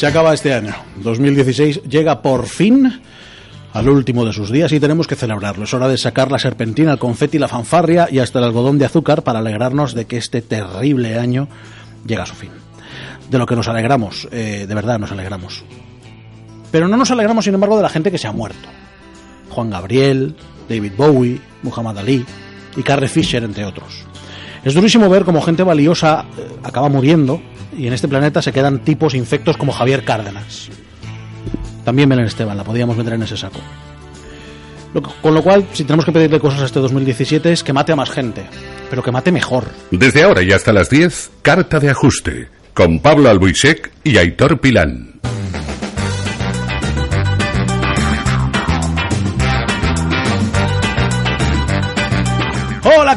[0.00, 0.72] Se acaba este año.
[1.02, 3.02] 2016 llega por fin
[3.74, 5.64] al último de sus días y tenemos que celebrarlo.
[5.64, 8.86] Es hora de sacar la serpentina, el confeti, la fanfarria y hasta el algodón de
[8.86, 11.48] azúcar para alegrarnos de que este terrible año
[12.06, 12.48] llega a su fin.
[13.28, 15.64] De lo que nos alegramos, eh, de verdad nos alegramos.
[16.70, 18.70] Pero no nos alegramos, sin embargo, de la gente que se ha muerto.
[19.50, 20.34] Juan Gabriel,
[20.66, 22.24] David Bowie, Muhammad Ali
[22.74, 24.06] y Carrie Fisher, entre otros.
[24.64, 27.42] Es durísimo ver cómo gente valiosa eh, acaba muriendo
[27.76, 30.68] y en este planeta se quedan tipos infectos como Javier Cárdenas.
[31.84, 33.60] También Belén Esteban, la podíamos meter en ese saco.
[35.22, 37.96] Con lo cual, si tenemos que pedirle cosas a este 2017 es que mate a
[37.96, 38.44] más gente,
[38.88, 39.64] pero que mate mejor.
[39.90, 45.20] Desde ahora y hasta las 10, Carta de Ajuste, con Pablo Albuisek y Aitor Pilán.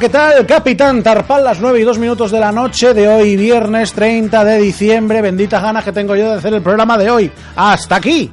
[0.04, 0.46] ¿Qué tal?
[0.46, 4.58] Capitán Tarpal, las 9 y 2 minutos de la noche de hoy, viernes 30 de
[4.58, 5.22] diciembre.
[5.22, 7.32] Bendita ganas que tengo yo de hacer el programa de hoy.
[7.56, 8.30] Hasta aquí.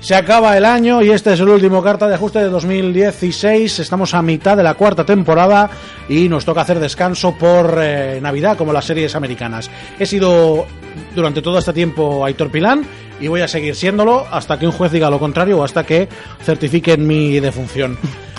[0.00, 3.78] Se acaba el año y este es el último carta de ajuste de 2016.
[3.78, 5.70] Estamos a mitad de la cuarta temporada
[6.08, 9.70] y nos toca hacer descanso por eh, Navidad, como las series americanas.
[10.00, 10.66] He sido
[11.14, 12.84] durante todo este tiempo Aitor Pilán
[13.20, 16.08] y voy a seguir siéndolo hasta que un juez diga lo contrario o hasta que
[16.42, 17.96] certifiquen mi defunción.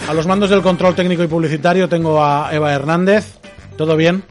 [0.07, 3.39] A los mandos del control técnico y publicitario tengo a Eva Hernández.
[3.77, 4.23] ¿Todo bien?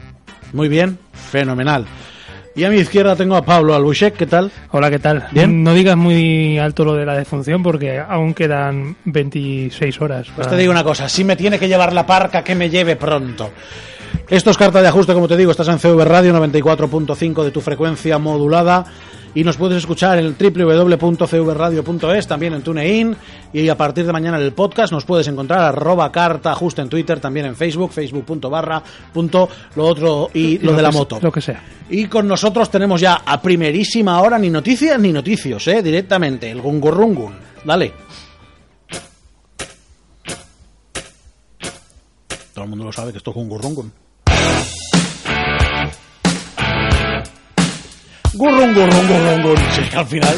[0.53, 0.97] Muy bien.
[1.13, 1.85] Fenomenal.
[2.55, 4.15] Y a mi izquierda tengo a Pablo Albuchek.
[4.15, 4.51] ¿Qué tal?
[4.71, 5.27] Hola, ¿qué tal?
[5.31, 5.63] Bien.
[5.63, 10.25] No digas muy alto lo de la defunción porque aún quedan 26 horas.
[10.35, 12.69] Pues para- te digo una cosa, si me tiene que llevar la parca, que me
[12.69, 13.51] lleve pronto.
[14.27, 17.61] Esto es carta de ajuste, como te digo, estás en CV Radio 94.5 de tu
[17.61, 18.85] frecuencia modulada
[19.37, 23.15] y nos puedes escuchar en www.cvradio.es, también en TuneIn
[23.53, 26.89] y a partir de mañana en el podcast nos puedes encontrar arroba carta ajuste en
[26.89, 28.81] Twitter, también en Facebook, facebook.barra
[29.13, 31.19] punto lo otro y lo, de la que moto.
[31.21, 31.63] Lo que sea.
[31.87, 35.83] Y con nosotros tenemos ya a primerísima hora ni noticias ni noticios, ¿eh?
[35.83, 37.33] Directamente, el gungurrungun.
[37.63, 37.93] Dale.
[42.55, 44.06] Todo el mundo lo sabe que esto es gungurrungun.
[48.37, 49.65] Gurrun, gurrun, gurrun, gurrun.
[49.89, 50.35] Que al final.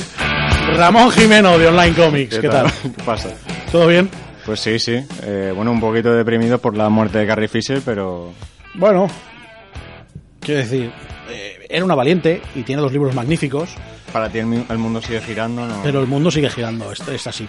[0.78, 2.40] Ramón Jimeno de Online Comics.
[2.40, 2.68] ¿Qué, tal?
[2.82, 3.30] ¿Qué pasa?
[3.72, 4.10] ¿Todo bien?
[4.46, 5.04] Pues sí, sí.
[5.24, 8.32] Eh, bueno, un poquito deprimido por la muerte de Carrie Fisher, pero
[8.76, 9.08] Bueno,
[10.40, 10.92] quiero decir,
[11.30, 13.70] eh, era una valiente y tiene dos libros magníficos.
[14.14, 15.82] para ti el, el mundo sigue girando, ¿no?
[15.84, 17.48] Pero el mundo sigue girando, es, es así.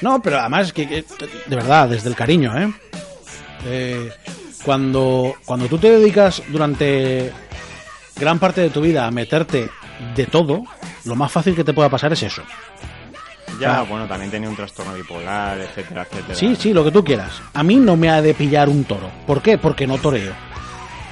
[0.00, 1.04] No, pero además es que, que,
[1.46, 2.72] de verdad, desde el cariño, ¿eh?
[3.66, 4.10] Eh,
[4.64, 7.30] cuando, cuando tú te dedicas durante
[8.18, 9.68] gran parte de tu vida a meterte
[10.14, 10.64] de todo,
[11.04, 12.42] lo más fácil que te pueda pasar es eso.
[13.60, 13.82] ya, ah.
[13.82, 16.34] bueno, también tenía un trastorno bipolar, etcétera, etcétera.
[16.34, 17.40] Sí, sí, lo que tú quieras.
[17.54, 19.10] A mí no me ha de pillar un toro.
[19.26, 19.58] ¿Por qué?
[19.58, 20.32] Porque no toreo.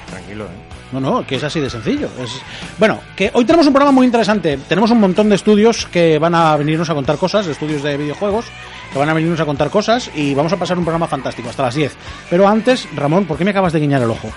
[0.08, 0.70] Tranquilo, ¿eh?
[0.92, 2.08] No, no, que es así de sencillo.
[2.20, 2.42] Es...
[2.78, 4.58] Bueno, que hoy tenemos un programa muy interesante.
[4.68, 8.46] Tenemos un montón de estudios que van a venirnos a contar cosas, estudios de videojuegos,
[8.92, 11.62] que van a venirnos a contar cosas y vamos a pasar un programa fantástico hasta
[11.62, 11.96] las 10.
[12.28, 14.30] Pero antes, Ramón, ¿por qué me acabas de guiñar el ojo?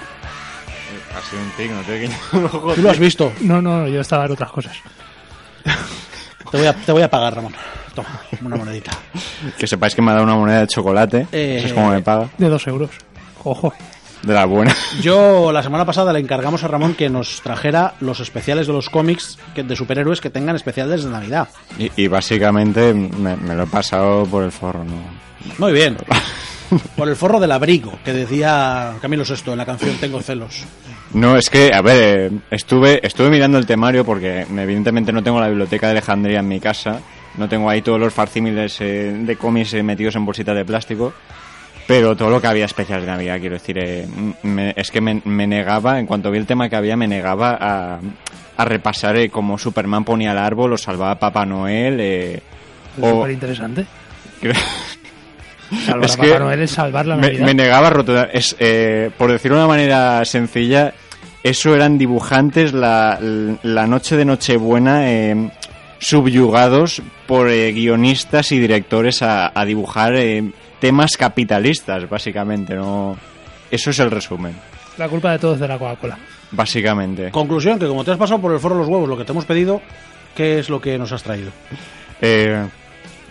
[1.15, 2.73] Ha sido un tic, no te ojo.
[2.73, 3.31] Tú lo has visto.
[3.41, 4.75] No, no, yo estaba en otras cosas.
[6.51, 7.53] Te voy a, te voy a pagar, Ramón.
[7.95, 8.91] Toma, una monedita.
[9.57, 11.25] Que sepáis que me ha dado una moneda de chocolate.
[11.31, 12.29] Eh, Eso es como me paga.
[12.37, 12.91] De dos euros.
[13.43, 13.73] Ojo.
[14.21, 14.75] De la buena.
[15.01, 18.91] Yo la semana pasada le encargamos a Ramón que nos trajera los especiales de los
[18.91, 21.47] cómics que- de superhéroes que tengan especiales de Navidad.
[21.79, 24.93] Y, y básicamente me, me lo he pasado por el forro, ¿no?
[25.57, 25.97] Muy bien.
[26.95, 30.63] Por el forro del abrigo, que decía Camilo Sesto en la canción Tengo celos.
[31.13, 35.39] No, es que, a ver, eh, estuve, estuve mirando el temario porque evidentemente no tengo
[35.39, 36.99] la biblioteca de Alejandría en mi casa,
[37.37, 41.13] no tengo ahí todos los farcímiles eh, de cómics eh, metidos en bolsitas de plástico,
[41.87, 44.07] pero todo lo que había especiales de Navidad, quiero decir, eh,
[44.43, 47.57] me- es que me, me negaba, en cuanto vi el tema que había, me negaba
[47.59, 47.99] a,
[48.57, 52.33] a repasar eh, cómo Superman ponía el árbol, lo salvaba Papá Noel, eh,
[52.97, 53.29] Es o...
[53.29, 53.85] interesante.
[55.85, 58.27] Salvar Es a Papá que Noel es salvar la me, me negaba rotundo.
[58.31, 60.93] Es, eh, por decirlo de una manera sencilla,
[61.43, 63.19] eso eran dibujantes la,
[63.61, 65.49] la noche de Nochebuena eh,
[65.99, 72.75] subyugados por eh, guionistas y directores a, a dibujar eh, temas capitalistas, básicamente.
[72.75, 73.17] no
[73.71, 74.53] eso es el resumen,
[74.97, 76.17] La culpa de todo es de la Coca-Cola.
[76.51, 77.31] básicamente.
[77.31, 79.31] Conclusión, que como te has pasado por el foro de los huevos lo que te
[79.31, 79.81] hemos pedido,
[80.35, 81.51] ¿qué es lo que nos has traído?
[82.21, 82.63] Eh,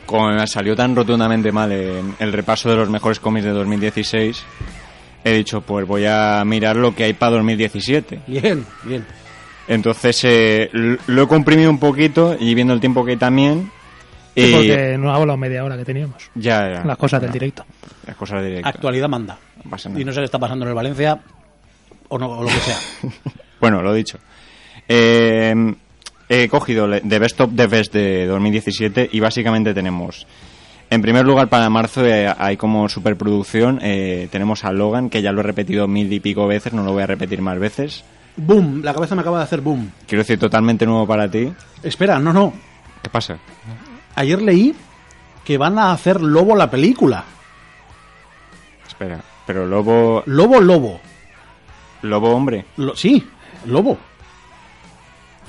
[0.04, 4.44] como me salió tan rotundamente mal en el repaso de los mejores cómics de 2016,
[5.24, 8.20] he dicho, pues voy a mirar lo que hay para 2017.
[8.26, 9.04] Bien, bien.
[9.69, 10.70] Entonces eh,
[11.06, 13.70] lo he comprimido un poquito y viendo el tiempo que hay también.
[14.34, 16.30] Sí, Y porque no hago la media hora que teníamos.
[16.34, 16.84] ya, ya.
[16.84, 17.64] Las cosas del directo.
[18.06, 18.74] Las cosas directas.
[18.74, 19.38] Actualidad manda.
[19.64, 20.00] No.
[20.00, 21.20] Y no sé qué está pasando en el Valencia
[22.08, 22.78] o, no, o lo que sea.
[23.60, 24.19] Bueno, lo dicho.
[24.88, 25.54] Eh,
[26.28, 30.26] he cogido The Best of the Best de 2017 y básicamente tenemos,
[30.94, 35.32] en primer lugar para marzo eh, hay como superproducción, eh, tenemos a Logan, que ya
[35.32, 38.04] lo he repetido mil y pico veces, no lo voy a repetir más veces.
[38.36, 39.90] boom, la cabeza me acaba de hacer boom.
[40.06, 41.52] Quiero decir, totalmente nuevo para ti.
[41.82, 42.52] Espera, no, no.
[43.02, 43.38] ¿Qué pasa?
[44.14, 44.74] Ayer leí
[45.44, 47.24] que van a hacer Lobo la película.
[48.86, 51.00] Espera, pero Lobo, Lobo, Lobo.
[52.02, 52.64] Lobo hombre.
[52.76, 53.26] Lo- sí,
[53.66, 53.98] Lobo.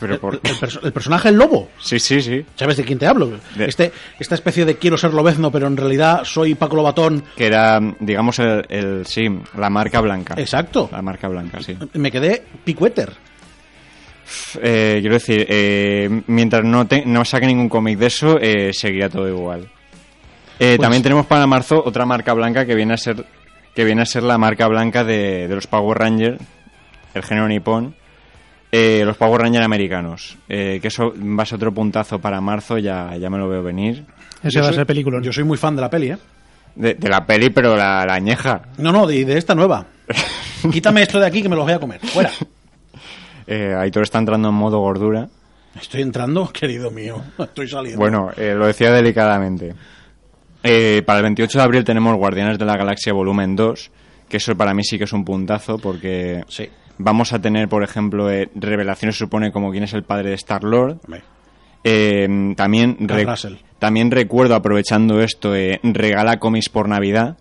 [0.04, 0.36] Pero El, por...
[0.36, 1.70] el perso- el personaje es Lobo.
[1.80, 2.46] Sí, sí, sí.
[2.56, 3.32] ¿Sabes de quién te hablo?
[3.56, 7.24] De- Este, esta especie de quiero ser lobezno, pero en realidad soy Paco Lobatón.
[7.36, 9.28] Que era, digamos, el, el- sí,
[9.58, 10.36] la marca blanca.
[10.38, 10.90] Exacto.
[10.92, 11.78] La marca blanca, sí.
[11.94, 13.12] Me quedé picueter.
[14.62, 19.10] Eh, quiero decir, eh, mientras no, te- no saque ningún cómic de eso, eh, seguirá
[19.10, 19.62] todo igual.
[20.60, 23.26] Eh, Pues- También tenemos para marzo otra marca blanca que viene a ser
[23.76, 26.40] que viene a ser la marca blanca de, de los Power Rangers,
[27.16, 27.96] el género nipón,
[28.76, 30.36] eh, los Power Rangers americanos.
[30.50, 33.62] Eh, que eso va a ser otro puntazo para marzo, ya, ya me lo veo
[33.62, 34.04] venir.
[34.42, 35.20] Ese Yo va a soy- ser película.
[35.22, 36.18] Yo soy muy fan de la peli, ¿eh?
[36.76, 38.64] De, de la peli, pero la, la añeja.
[38.80, 39.86] No, no, de, de esta nueva.
[40.72, 42.00] Quítame esto de aquí que me lo voy a comer.
[42.02, 42.32] Fuera.
[43.46, 45.28] Eh, Aitor está entrando en modo gordura.
[45.80, 47.22] Estoy entrando, querido mío.
[47.38, 48.00] Estoy saliendo.
[48.00, 49.76] Bueno, eh, lo decía delicadamente.
[50.64, 53.92] Eh, para el 28 de abril tenemos Guardianes de la Galaxia Volumen 2,
[54.30, 56.70] que eso para mí sí que es un puntazo, porque Sí.
[56.98, 60.36] Vamos a tener, por ejemplo, eh, revelaciones, se supone, como quién es el padre de
[60.36, 60.98] Star-Lord.
[61.84, 62.98] Eh, también,
[63.80, 67.38] también recuerdo, aprovechando esto, eh, regala cómics por Navidad,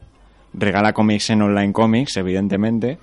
[0.53, 2.99] regala cómics en Online Comics, evidentemente.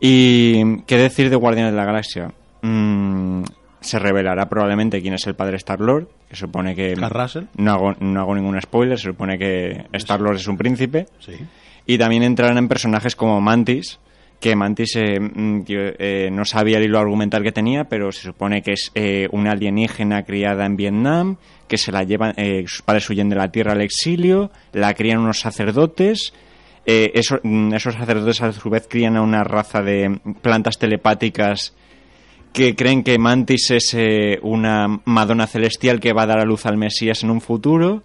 [0.00, 2.32] Y, ¿qué decir de Guardianes de la Galaxia?
[2.60, 3.42] Mm,
[3.80, 6.94] se revelará probablemente quién es el padre Star-Lord, que supone que...
[7.56, 11.06] No hago, no hago ningún spoiler, se supone que Star-Lord es un príncipe.
[11.20, 11.32] Sí.
[11.86, 13.98] Y también entrarán en personajes como Mantis,
[14.40, 18.62] que Mantis eh, mm, eh, no sabía el hilo argumental que tenía, pero se supone
[18.62, 21.36] que es eh, una alienígena criada en Vietnam,
[21.68, 25.18] que se la llevan, eh, sus padres huyen de la Tierra al exilio, la crían
[25.18, 26.34] unos sacerdotes,
[26.84, 31.74] eh, mm, esos sacerdotes a su vez crían a una raza de plantas telepáticas
[32.52, 33.96] que creen que Mantis es
[34.40, 38.02] una Madonna celestial que va a dar a luz al Mesías en un futuro.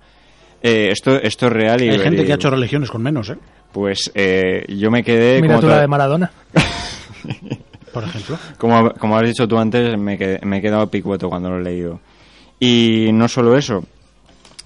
[0.63, 3.37] Eh, esto, esto es real y Hay gente que ha hecho religiones con menos, ¿eh?
[3.71, 6.31] Pues eh, yo me quedé, como, Miniatura de Maradona.
[7.93, 8.37] Por ejemplo.
[8.57, 11.63] como, como has dicho tú antes, me, quedé- me he quedado picueto cuando lo he
[11.63, 11.99] leído.
[12.59, 13.83] Y no solo eso,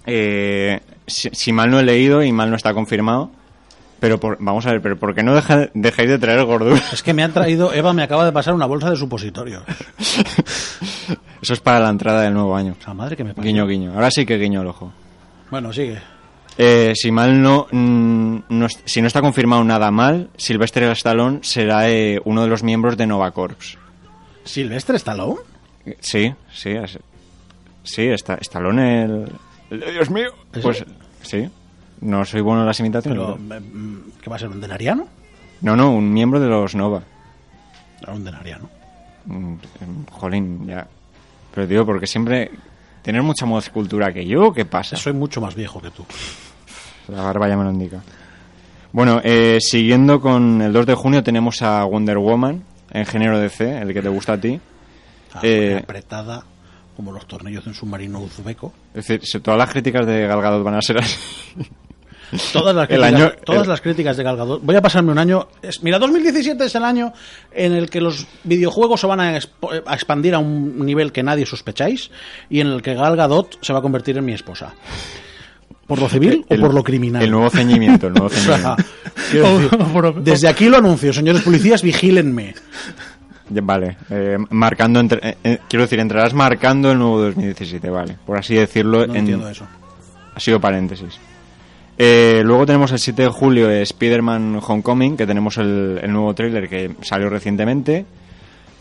[0.05, 3.31] eh, si, si mal no he leído y mal no está confirmado,
[3.99, 6.81] pero por- vamos a ver, pero ¿por qué no deja- dejáis de traer gordura?
[6.91, 9.63] Es que me han traído, Eva me acaba de pasar una bolsa de supositorios.
[11.41, 12.75] Eso es para la entrada del nuevo año.
[12.79, 13.47] O sea, madre que me parió.
[13.51, 13.93] Guiño, guiño.
[13.93, 14.91] Ahora sí que guiño el ojo.
[15.55, 15.97] Bueno, sigue.
[16.57, 21.89] Eh, si mal no, mm, no si no está confirmado nada mal, Sylvester Stallone será
[21.89, 23.77] eh, uno de los miembros de Nova Corps.
[24.43, 25.39] ¿Silvestre Stallone?
[26.01, 26.99] Sí, sí, es-
[27.83, 29.31] sí, está Stallone el,
[29.69, 30.31] el- Dios mío.
[30.61, 30.83] Pues
[31.21, 31.47] sí.
[32.01, 33.17] No soy bueno en las imitaciones.
[33.17, 34.49] Pero, pero- mm, ¿Qué va a ser?
[34.49, 35.07] ¿Un denariano?
[35.61, 37.01] No, no, un miembro de los Nova.
[38.05, 38.69] Ah, Un denariano.
[39.23, 39.55] Mm,
[40.11, 40.85] Jolín, ya.
[41.53, 42.51] Pero digo, porque siempre
[43.05, 44.95] tener mucha más cultura que yo, ¿qué pasa?
[44.95, 46.03] Soy mucho más viejo que tú.
[47.07, 48.01] La barba ya me lo indica.
[48.91, 53.77] Bueno, eh, siguiendo con el 2 de junio tenemos a Wonder Woman en género DC,
[53.77, 54.59] el que te gusta a ti.
[55.35, 56.43] Ah, Eh, apretada
[56.95, 58.73] como los tornillos de un submarino uzbeco.
[58.95, 61.19] Es decir, todas las críticas de Gal Gadot van a ser así.
[62.53, 64.61] Todas las El críticas, año- todas el- las críticas de Gal Gadot.
[64.63, 65.47] Voy a pasarme un año.
[65.61, 67.13] es- mira, 2017 es el año
[67.51, 71.23] en el que los videojuegos se van a, expo- a expandir a un nivel que
[71.23, 72.09] nadie sospecháis
[72.49, 74.73] y en el que Gal Gadot se va a convertir en mi esposa.
[75.87, 77.21] ¿Por lo civil El- o por lo criminal?
[77.21, 78.75] El nuevo ceñimiento, el nuevo ceñimiento.
[79.31, 82.55] decir, desde aquí lo anuncio, señores policías, vigílenme.
[83.49, 88.17] Ya, Vale, eh, marcando, entre- eh, eh, quiero decir, entrarás marcando el nuevo 2017, vale,
[88.25, 89.05] por así decirlo.
[89.05, 89.67] No en- entiendo eso.
[90.33, 91.19] Ha sido paréntesis.
[91.97, 96.33] Eh, luego tenemos el 7 de julio eh, Spider-Man Homecoming, que tenemos el, el nuevo
[96.33, 98.05] tráiler que salió recientemente,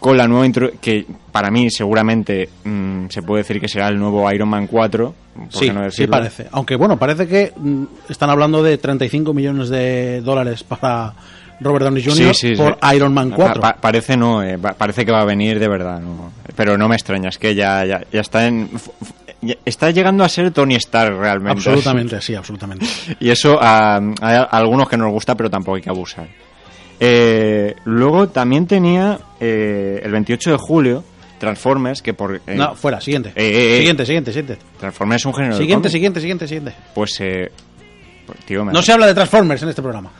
[0.01, 3.99] con la nueva intro que para mí seguramente mm, se puede decir que será el
[3.99, 6.47] nuevo Iron Man 4, por Sí, qué no sí parece.
[6.53, 11.15] Aunque bueno, parece que mm, están hablando de 35 millones de dólares para
[11.61, 12.35] Robert Downey Jr.
[12.35, 12.97] Sí, sí, por sí.
[12.97, 13.61] Iron Man 4.
[13.61, 16.33] Pa- pa- parece no, eh, pa- parece que va a venir de verdad, no.
[16.57, 18.69] pero no me extraña, es que ya, ya, ya está en,
[19.65, 21.59] está llegando a ser Tony Stark realmente.
[21.59, 22.87] absolutamente, sí, absolutamente.
[23.21, 26.27] Y eso a, hay a algunos que nos gusta, pero tampoco hay que abusar.
[27.01, 31.05] Eh, luego también tenía eh, el 28 de julio
[31.39, 32.37] Transformers, que por...
[32.37, 33.31] eh, No, fuera, siguiente.
[33.35, 33.77] Eh, eh.
[33.79, 34.65] Siguiente, siguiente, siguiente.
[34.79, 35.93] Transformers es un género de Siguiente, cómic.
[35.93, 36.75] siguiente, siguiente, siguiente.
[36.95, 37.51] Pues, eh,
[38.27, 40.11] pues, tío, me- No se habla de Transformers en este programa.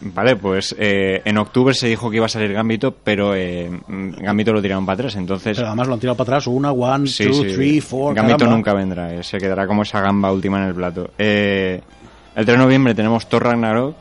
[0.00, 4.52] Vale, pues eh, en octubre se dijo que iba a salir Gambito, pero eh, Gambito
[4.52, 5.56] lo tiraron para atrás, entonces...
[5.56, 6.46] Pero además lo han tirado para atrás.
[6.46, 7.54] Una, one, Sí, two, sí.
[7.54, 8.14] three, four.
[8.14, 8.56] Gambito caramba.
[8.56, 11.10] nunca vendrá, eh, se quedará como esa gamba última en el plato.
[11.16, 11.80] Eh,
[12.34, 13.96] el 3 de noviembre tenemos Thor Ragnarok,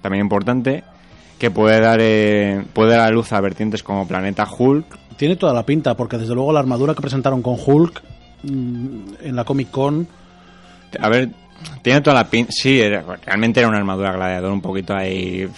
[0.00, 0.84] también importante,
[1.38, 4.86] que puede dar, eh, puede dar a luz a vertientes como Planeta Hulk.
[5.18, 8.02] Tiene toda la pinta, porque desde luego la armadura que presentaron con Hulk
[8.42, 10.08] mm, en la Comic Con.
[10.98, 11.28] A ver,
[11.82, 12.52] tiene toda la pinta.
[12.52, 15.48] Sí, era- realmente era una armadura gladiador, un poquito ahí.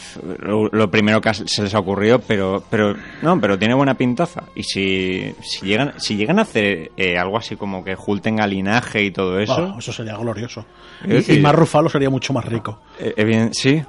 [0.40, 4.44] Lo, lo primero que se les ha ocurrido, pero, pero no, pero tiene buena pintaza.
[4.54, 8.46] Y si, si llegan, si llegan a hacer eh, algo así como que Hulk tenga
[8.46, 10.64] linaje y todo eso, Eso, eso sería glorioso.
[11.04, 12.80] Y, decir- y más Rufalo sería mucho más rico.
[12.98, 13.82] Eh, eh, bien, sí.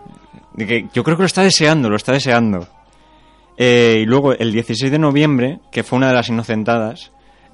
[0.93, 2.67] Yo creo que lo está deseando, lo está deseando.
[3.57, 7.11] Eh, y luego, el 16 de noviembre, que fue una de las inocentadas,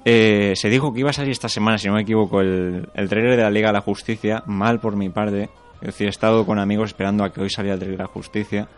[0.08, 3.08] eh, se dijo que iba a salir esta semana, si no me equivoco, el, el
[3.08, 4.44] trailer de la Liga de la Justicia.
[4.46, 5.50] Mal por mi parte.
[5.80, 8.08] Es decir, he estado con amigos esperando a que hoy saliera el trailer de la
[8.08, 8.68] Justicia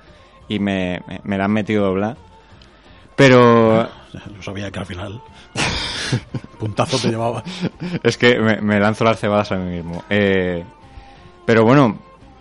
[0.48, 2.16] y me, me, me la han metido doblar.
[3.14, 5.20] Pero Yo sabía que al final.
[6.58, 7.44] puntazo te llevaba.
[8.02, 10.02] es que me, me lanzo las cebadas a mí mismo.
[10.08, 10.64] Eh,
[11.44, 11.98] pero bueno,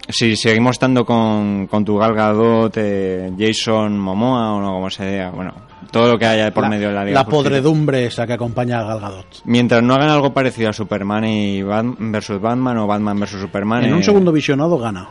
[0.10, 5.10] si seguimos estando con, con tu Gal Gadot, eh, Jason Momoa o no, como se
[5.12, 5.54] diga, bueno,
[5.92, 8.80] todo lo que haya por la, medio de la Liga la podredumbre esa que acompaña
[8.80, 9.42] a Gal Gadot.
[9.46, 13.84] Mientras no hagan algo parecido a Superman y Bat- versus Batman o Batman versus Superman.
[13.86, 15.10] En un eh, segundo visionado gana.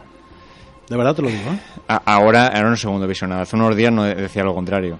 [0.88, 1.58] De verdad te lo digo, ¿eh?
[2.04, 3.42] ahora era un segundo visionado.
[3.42, 4.98] Hace unos días no de- decía lo contrario.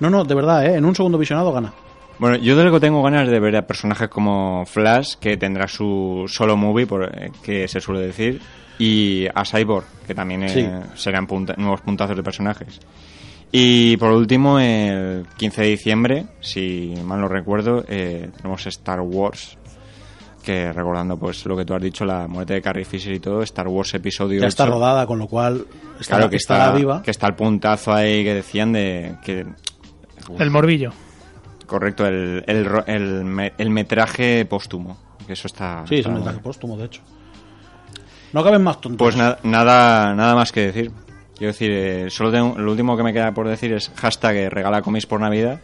[0.00, 0.76] No, no, de verdad, ¿eh?
[0.76, 1.72] En un segundo visionado gana.
[2.18, 5.66] Bueno, yo de lo que tengo ganas de ver a personajes como Flash, que tendrá
[5.66, 8.40] su solo movie, por, eh, que se suele decir,
[8.82, 12.80] y a Cyborg, que también eh, serán punta- nuevos puntazos de personajes.
[13.50, 19.58] Y por último, el 15 de diciembre, si mal no recuerdo, eh, tenemos Star Wars,
[20.42, 23.42] que recordando pues lo que tú has dicho, la muerte de Carrie Fisher y todo,
[23.42, 24.72] Star Wars episodio Ya está 8.
[24.72, 25.66] rodada, con lo cual
[26.00, 27.02] está, Claro que está, viva.
[27.02, 29.46] que está el puntazo ahí que decían de que
[30.38, 30.92] El morbillo.
[31.66, 34.96] Correcto, el, el, ro- el, me- el metraje póstumo.
[35.26, 35.84] Que eso está.
[35.86, 36.38] Sí, es está un bien.
[36.40, 37.02] póstumo, de hecho.
[38.32, 38.98] No caben más tontos.
[38.98, 40.90] Pues na- nada, nada más que decir.
[41.36, 44.50] Quiero decir, eh, solo tengo, lo último que me queda por decir es hashtag eh,
[44.50, 45.60] regala cómics por Navidad.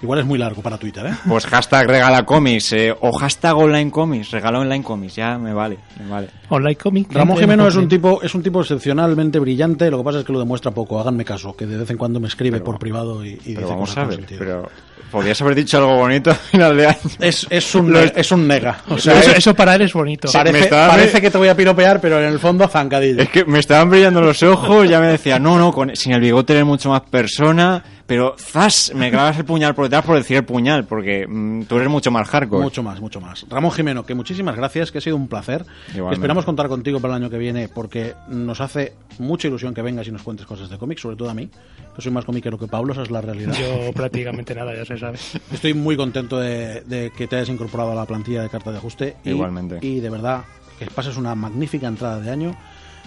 [0.00, 1.14] Igual es muy largo para Twitter, ¿eh?
[1.28, 5.76] Pues hashtag regala cómics eh, o hashtag online cómics, regala online cómics, ya me vale,
[6.02, 6.28] me vale.
[6.50, 7.12] Online comic.
[7.12, 10.32] Ramón Jimeno es un tipo es un tipo excepcionalmente brillante, lo que pasa es que
[10.32, 13.30] lo demuestra poco, háganme caso, que de vez en cuando me escribe por privado y,
[13.30, 14.68] y dice Pero vamos cosas a ver, pero
[15.10, 16.98] podrías haber dicho algo bonito a final de año.
[17.18, 18.78] Es, es, un, es- es un nega.
[18.90, 20.28] O sea, eso, es- eso para él es bonito.
[20.60, 23.22] Estaba- parece que te voy a piropear, pero en el fondo zancadillo.
[23.22, 26.20] Es que me estaban brillando los ojos, ya me decía, no, no, con- sin el
[26.20, 30.38] bigote eres mucho más persona, pero zas, me clavas el puñal por detrás por decir
[30.38, 32.64] el puñal, porque mm, tú eres mucho más hardcore.
[32.64, 33.44] Mucho más, mucho más.
[33.50, 35.66] Ramón Jimeno, que muchísimas gracias, que ha sido un placer.
[35.90, 36.14] Igualmente.
[36.14, 40.08] Esperamos contar contigo para el año que viene porque nos hace mucha ilusión que vengas
[40.08, 41.50] y nos cuentes cosas de cómics, sobre todo a mí,
[41.94, 43.52] que soy más comiquero que Pablo, esa es la realidad.
[43.52, 45.18] Yo prácticamente nada, ya se sabe.
[45.52, 48.78] Estoy muy contento de, de que te hayas incorporado a la plantilla de carta de
[48.78, 49.16] ajuste.
[49.22, 49.80] Y, Igualmente.
[49.86, 50.44] Y de verdad,
[50.78, 52.56] que pases una magnífica entrada de año,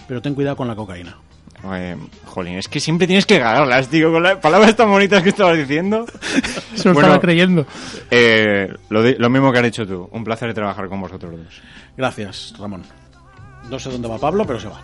[0.06, 1.16] pero ten cuidado con la cocaína.
[1.64, 5.28] Eh, jolín, es que siempre tienes que cagarlas, tío, con las palabras tan bonitas que
[5.28, 6.06] estabas diciendo.
[6.74, 7.08] Se lo Bueno.
[7.08, 7.66] estaba creyendo.
[8.10, 11.62] Eh, lo, mismo que has dicho tú, un placer trabajar con vosotros dos.
[11.96, 12.82] Gracias, Ramón.
[13.70, 14.82] No sé dónde va Pablo, pero se va.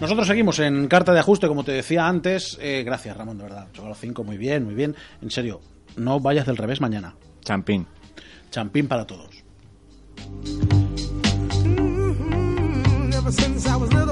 [0.00, 2.58] Nosotros seguimos en carta de ajuste, como te decía antes.
[2.60, 3.66] Eh, gracias, Ramón, de verdad.
[3.72, 4.96] 8 a los 5, muy bien, muy bien.
[5.22, 5.60] En serio,
[5.96, 7.14] no vayas del revés mañana.
[7.44, 7.86] Champín.
[8.50, 9.44] Champín para todos.
[11.62, 14.09] Mm, Ever since I was little,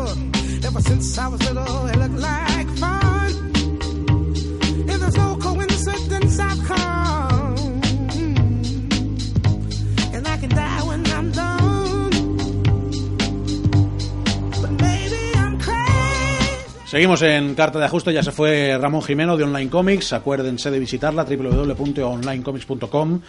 [16.87, 20.15] Seguimos en carta de ajuste, ya se fue Ramón Jimeno de Online Comics.
[20.15, 23.21] Acuérdense de visitarla www.onlinecomics.com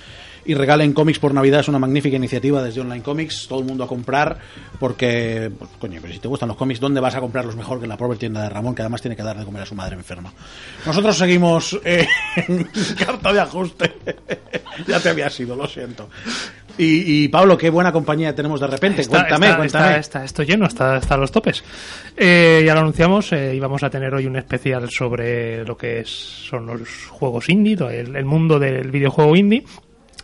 [0.50, 1.60] y regalen cómics por Navidad.
[1.60, 3.48] Es una magnífica iniciativa desde Online Comics.
[3.48, 4.38] Todo el mundo a comprar
[4.80, 7.86] porque, pues, coño, pero si te gustan los cómics, ¿dónde vas a comprarlos mejor que
[7.86, 9.76] en la propia tienda de Ramón, que además tiene que dar de comer a su
[9.76, 10.34] madre enferma?
[10.86, 12.08] Nosotros seguimos eh,
[12.48, 13.94] en carta de ajuste.
[14.88, 16.10] ya te había sido, lo siento.
[16.78, 19.02] Y, y, Pablo, qué buena compañía tenemos de repente.
[19.02, 19.98] Está, cuéntame, está, cuéntame.
[20.00, 21.62] está- esto lleno, está, los topes.
[22.16, 26.10] Eh, ya lo anunciamos, eh, íbamos a tener hoy un especial sobre lo que es-
[26.50, 26.80] son los
[27.10, 29.64] juegos indie, el, el mundo del videojuego indie.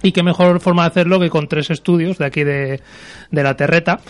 [0.06, 2.80] Y qué mejor forma de hacerlo que con tres estudios de aquí de,
[3.32, 4.02] de la Terreta.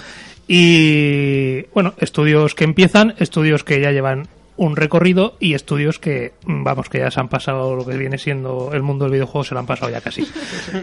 [0.46, 6.90] Y bueno, estudios que empiezan, estudios que ya llevan un recorrido y estudios que, vamos,
[6.90, 9.62] que ya se han pasado lo que viene siendo el mundo del videojuego, se lo
[9.62, 10.28] han pasado ya casi.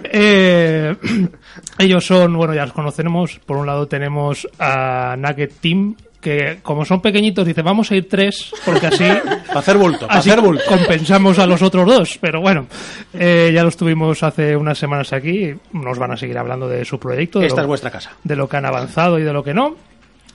[0.04, 0.97] Eh,
[1.78, 3.38] ellos son, bueno, ya los conocemos.
[3.45, 8.09] Por un lado tenemos a Nugget Team, que como son pequeñitos, dice, vamos a ir
[8.09, 9.05] tres, porque así
[9.49, 10.62] Para hacer bulto, para Así hacer bulto.
[10.67, 12.67] compensamos a los otros dos, pero bueno,
[13.12, 16.99] eh, ya los tuvimos hace unas semanas aquí, nos van a seguir hablando de su
[16.99, 18.12] proyecto, de, Esta lo, es vuestra casa.
[18.25, 19.76] de lo que han avanzado y de lo que no.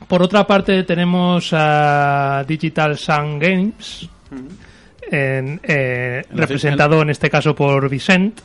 [0.08, 4.08] Por otra parte tenemos a Digital Sun Games,
[5.10, 8.40] en, eh, representado en este caso por Vicent,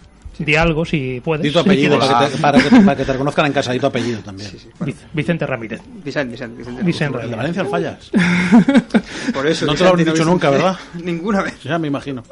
[0.45, 1.43] di algo si puedes.
[1.43, 3.79] Di tu apellido para que, te, para, que, para que te reconozcan en casa, di
[3.81, 4.51] tu apellido también.
[4.81, 5.81] Vic- Vicente Ramírez.
[6.05, 6.83] Vicente, Vicente, Vicente.
[6.83, 7.57] Vicente El de Ramírez.
[7.57, 8.11] Valencia al fallas.
[9.35, 9.67] Por eso.
[9.67, 10.51] No te lo habrán dicho nunca.
[10.51, 10.77] ¿verdad?
[11.03, 11.63] Ninguna vez.
[11.63, 12.23] Ya me imagino.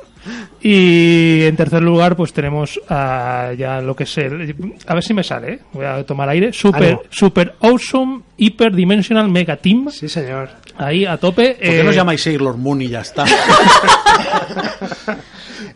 [0.60, 4.54] Y en tercer lugar, pues tenemos a ya lo que es el.
[4.86, 5.60] A ver si me sale, ¿eh?
[5.72, 6.52] voy a tomar aire.
[6.52, 7.02] Super, Ánimo.
[7.08, 9.88] super Awesome Hyper Dimensional Mega Team.
[9.90, 10.50] Sí, señor.
[10.76, 11.52] Ahí a tope.
[11.52, 13.24] ¿Por qué eh, no os llamáis Sailor Moon y ya está?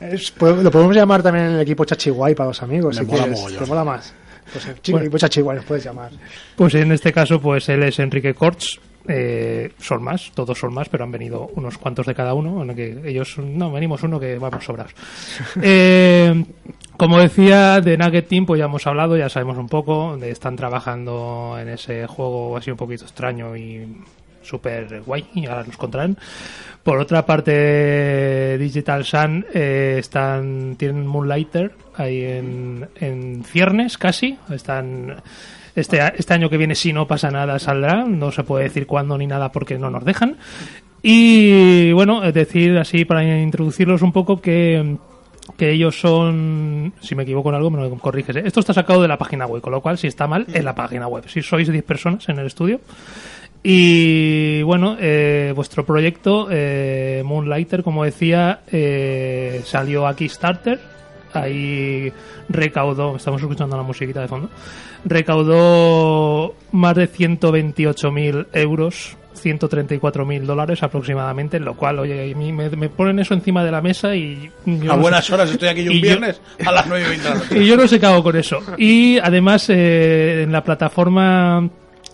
[0.00, 1.84] Es- lo podemos llamar también el equipo
[2.24, 2.96] Chachiguay para los amigos.
[2.96, 3.58] Me si mola quieres.
[3.58, 4.14] ¿Te mola más?
[4.52, 5.06] Pues el chico, Bueno.
[5.06, 6.10] equipo Chachiguay nos puedes llamar.
[6.56, 8.80] Pues en este caso, pues él es Enrique Corts.
[9.06, 12.62] eh, son más, todos son más, pero han venido unos cuantos de cada uno.
[12.62, 14.94] en el que ellos, no, venimos uno que vamos sobrados.
[15.62, 16.44] Eh,
[16.96, 20.16] como decía, de Nugget Team, pues ya hemos hablado, ya sabemos un poco.
[20.16, 23.86] de- están trabajando en ese juego así un poquito extraño y
[24.44, 26.16] súper guay, y ahora nos contarán.
[26.82, 34.38] Por otra parte, Digital Sun eh, están, tienen Moonlighter ahí en, en ciernes casi.
[34.50, 35.16] Están
[35.74, 38.04] este, este año que viene, si no pasa nada, saldrá.
[38.04, 40.36] No se puede decir cuándo ni nada porque no nos dejan.
[41.02, 44.96] Y bueno, decir así para introducirlos un poco que
[45.56, 48.36] que ellos son, si me equivoco en algo, me lo corriges.
[48.36, 48.42] ¿eh?
[48.44, 50.74] Esto está sacado de la página web, con lo cual, si está mal, en la
[50.74, 51.24] página web.
[51.28, 52.80] Si sois 10 personas en el estudio.
[53.66, 60.78] Y bueno, eh, vuestro proyecto, eh, Moonlighter, como decía, eh, salió a Kickstarter.
[61.32, 62.12] Ahí
[62.50, 64.50] recaudó, estamos escuchando la musiquita de fondo,
[65.04, 72.88] recaudó más de 128.000 euros, 134.000 dólares aproximadamente, lo cual, oye, a mí me, me
[72.88, 74.48] ponen eso encima de la mesa y...
[74.64, 77.24] yo A no buenas sé- horas estoy aquí un viernes a las 9 y 20
[77.28, 77.58] de la noche.
[77.62, 78.60] y yo no sé qué hago con eso.
[78.78, 81.68] Y además, eh, en la plataforma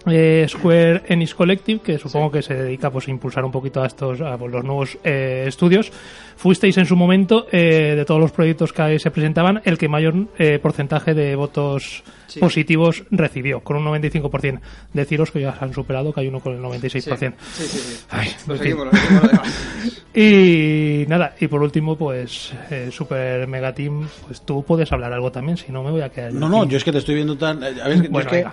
[0.06, 3.86] eh, Square Enix Collective, que supongo que se dedica pues, a impulsar un poquito a
[3.86, 5.92] estos a pues, los nuevos eh, estudios,
[6.40, 10.14] fuisteis en su momento, eh, de todos los proyectos que se presentaban, el que mayor
[10.38, 12.38] eh, porcentaje de votos Sí.
[12.38, 14.60] positivos recibió, con un 95%.
[14.92, 17.34] Deciros que ya se han superado, que hay uno con el 96%.
[17.52, 18.04] Sí, sí, sí.
[18.08, 18.68] Ay, Lo en fin.
[18.70, 20.04] seguimos, lo seguimos, lo dejamos.
[20.14, 25.32] Y nada, y por último, pues eh, Super Mega Team, pues tú puedes hablar algo
[25.32, 26.32] también, si no me voy a quedar.
[26.32, 26.56] No, aquí.
[26.56, 27.62] no, yo es que te estoy viendo tan...
[27.64, 28.48] eh, A ver, yo, Bueno, es que-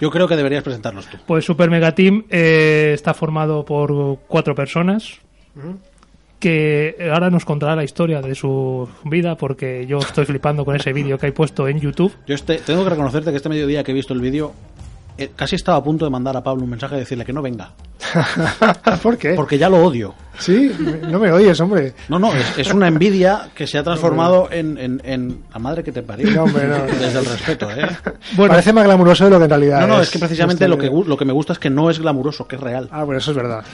[0.00, 1.16] yo creo que deberías presentarlos tú.
[1.26, 5.18] Pues Super Mega Team eh, está formado por cuatro personas
[6.40, 10.92] que ahora nos contará la historia de su vida porque yo estoy flipando con ese
[10.92, 12.12] vídeo que hay puesto en YouTube.
[12.26, 14.52] Yo este, tengo que reconocerte que este mediodía que he visto el vídeo,
[15.18, 17.42] eh, casi estaba a punto de mandar a Pablo un mensaje y decirle que no
[17.42, 17.74] venga,
[19.02, 19.34] ¿Por qué?
[19.34, 20.14] porque ya lo odio.
[20.38, 20.72] Sí,
[21.06, 21.92] no me oyes, hombre.
[22.08, 25.82] No, no, es, es una envidia que se ha transformado en, en, en la madre
[25.84, 26.30] que te parió.
[26.30, 26.76] No, hombre, no.
[26.98, 27.86] Desde el respeto, ¿eh?
[28.36, 30.04] Bueno, Parece más glamuroso de lo que en realidad No, no, es.
[30.08, 32.48] es que precisamente Este- lo que, lo que me gusta es que no es glamuroso,
[32.48, 32.88] que es real.
[32.90, 33.64] Ah, bueno, eso es verdad.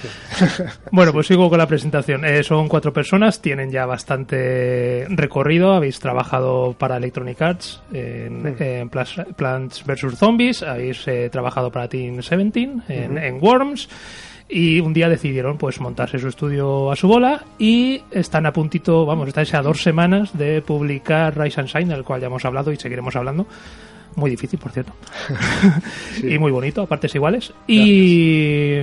[0.91, 2.25] Bueno, pues sigo con la presentación.
[2.25, 5.73] Eh, son cuatro personas, tienen ya bastante recorrido.
[5.73, 10.19] Habéis trabajado para Electronic Arts en, en Plas- Plants vs.
[10.19, 13.89] Zombies, habéis eh, trabajado para Team 17 en, en Worms.
[14.49, 19.05] Y un día decidieron pues montarse su estudio a su bola y están a puntito,
[19.05, 22.71] vamos, estáis a dos semanas de publicar Rise and Shine, del cual ya hemos hablado
[22.71, 23.47] y seguiremos hablando.
[24.15, 24.93] Muy difícil, por cierto.
[26.23, 27.53] y muy bonito, a partes iguales.
[27.67, 28.79] Y,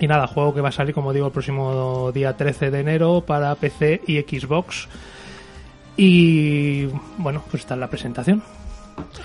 [0.00, 3.22] y nada, juego que va a salir, como digo, el próximo día 13 de enero
[3.24, 4.88] para PC y Xbox.
[5.96, 6.86] Y
[7.18, 8.42] bueno, pues está en la presentación.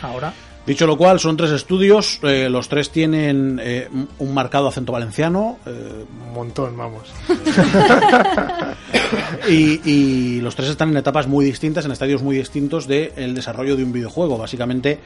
[0.01, 0.33] Ahora,
[0.65, 5.57] Dicho lo cual, son tres estudios, eh, los tres tienen eh, un marcado acento valenciano
[5.65, 7.11] eh, Un montón, vamos.
[9.49, 13.75] y, y los tres están en etapas muy distintas, en estadios muy distintos del desarrollo
[13.75, 14.37] de un videojuego.
[14.37, 14.99] Básicamente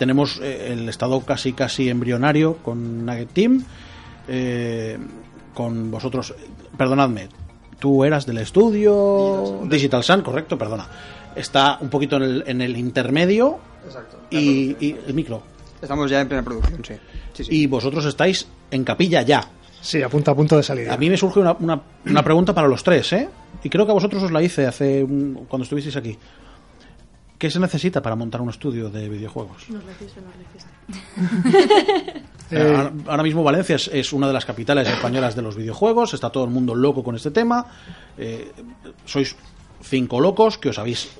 [0.00, 3.62] tenemos eh, el estado casi casi embrionario con Nugget Team,
[4.28, 4.96] eh,
[5.52, 6.34] con vosotros,
[6.78, 7.28] perdonadme,
[7.78, 10.88] tú eras del estudio Digital Sun, correcto, perdona.
[11.40, 14.18] Está un poquito en el, en el intermedio Exacto.
[14.30, 15.42] y, y el micro.
[15.80, 16.94] Estamos ya en plena producción, sí.
[17.32, 17.50] sí, sí.
[17.62, 19.42] Y vosotros estáis en capilla ya.
[19.80, 20.90] Sí, a punto a punto de salir.
[20.90, 23.28] A mí me surge una, una- una pregunta para los tres, ¿eh?
[23.64, 26.18] Y creo que a vosotros os la hice hace un- cuando estuvisteis aquí.
[27.38, 29.66] ¿Qué se necesita para montar un estudio de videojuegos?
[32.52, 36.14] Eh, ahora, ahora mismo Valencia es, es una de las capitales españolas de los videojuegos,
[36.14, 37.64] está todo el mundo loco con este tema.
[38.18, 38.50] eh,
[39.04, 39.36] sois
[39.82, 41.10] cinco locos que os habéis,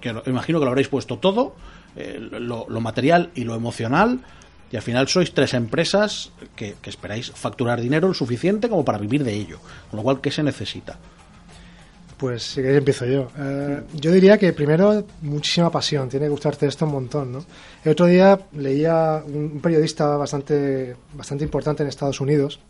[0.00, 1.54] que imagino que lo habréis puesto todo,
[1.96, 4.20] eh, lo, material y lo emocional,
[4.70, 9.24] y al final sois tres empresas que, esperáis facturar dinero lo suficiente como para vivir
[9.24, 9.58] de ello.
[9.90, 10.96] Con lo cual, ¿qué se necesita?
[12.16, 13.32] Pues si queréis empiezo yo.
[13.36, 17.44] Eh, yo diría que primero muchísima pasión, tiene que gustarte esto un montón, ¿no?
[17.82, 22.60] El otro día leía un periodista bastante, bastante importante en Estados Unidos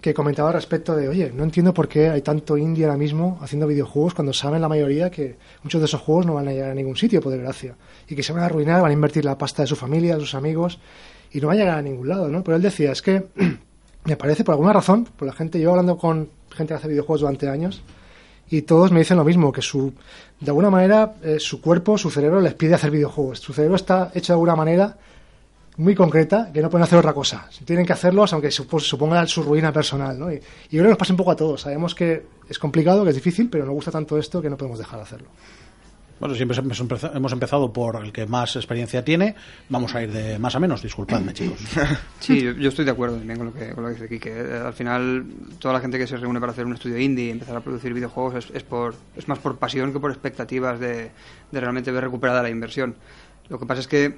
[0.00, 3.66] que comentaba respecto de, oye, no entiendo por qué hay tanto indie ahora mismo haciendo
[3.66, 6.74] videojuegos cuando saben la mayoría que muchos de esos juegos no van a llegar a
[6.74, 7.74] ningún sitio, por desgracia,
[8.08, 10.20] y que se van a arruinar, van a invertir la pasta de su familia, de
[10.20, 10.78] sus amigos,
[11.32, 12.44] y no van a llegar a ningún lado, ¿no?
[12.44, 13.26] Pero él decía, es que
[14.04, 17.22] me parece, por alguna razón, por la gente, yo hablando con gente que hace videojuegos
[17.22, 17.82] durante años,
[18.50, 19.92] y todos me dicen lo mismo, que su,
[20.40, 23.40] de alguna manera eh, su cuerpo, su cerebro les pide hacer videojuegos.
[23.40, 24.96] Su cerebro está hecho de alguna manera
[25.78, 27.48] muy concreta que no pueden hacer otra cosa.
[27.64, 30.18] Tienen que hacerlos aunque supo- suponga su ruina personal.
[30.18, 30.30] ¿no?
[30.32, 30.42] Y, y yo
[30.80, 31.60] creo que nos pasa un poco a todos.
[31.62, 34.78] Sabemos que es complicado, que es difícil, pero nos gusta tanto esto que no podemos
[34.78, 35.28] dejar de hacerlo.
[36.20, 39.36] Bueno, siempre hemos empeza- hemos empezado por el que más experiencia tiene.
[39.68, 41.60] Vamos a ir de más a menos, disculpadme, chicos.
[42.18, 44.30] Sí, yo, yo estoy de acuerdo también con lo que, con lo que dice Kike.
[44.30, 45.24] Eh, Al final,
[45.60, 47.94] toda la gente que se reúne para hacer un estudio indie y empezar a producir
[47.94, 51.12] videojuegos es, es, por, es más por pasión que por expectativas de,
[51.52, 52.96] de realmente ver recuperada la inversión.
[53.48, 54.16] Lo que pasa es que,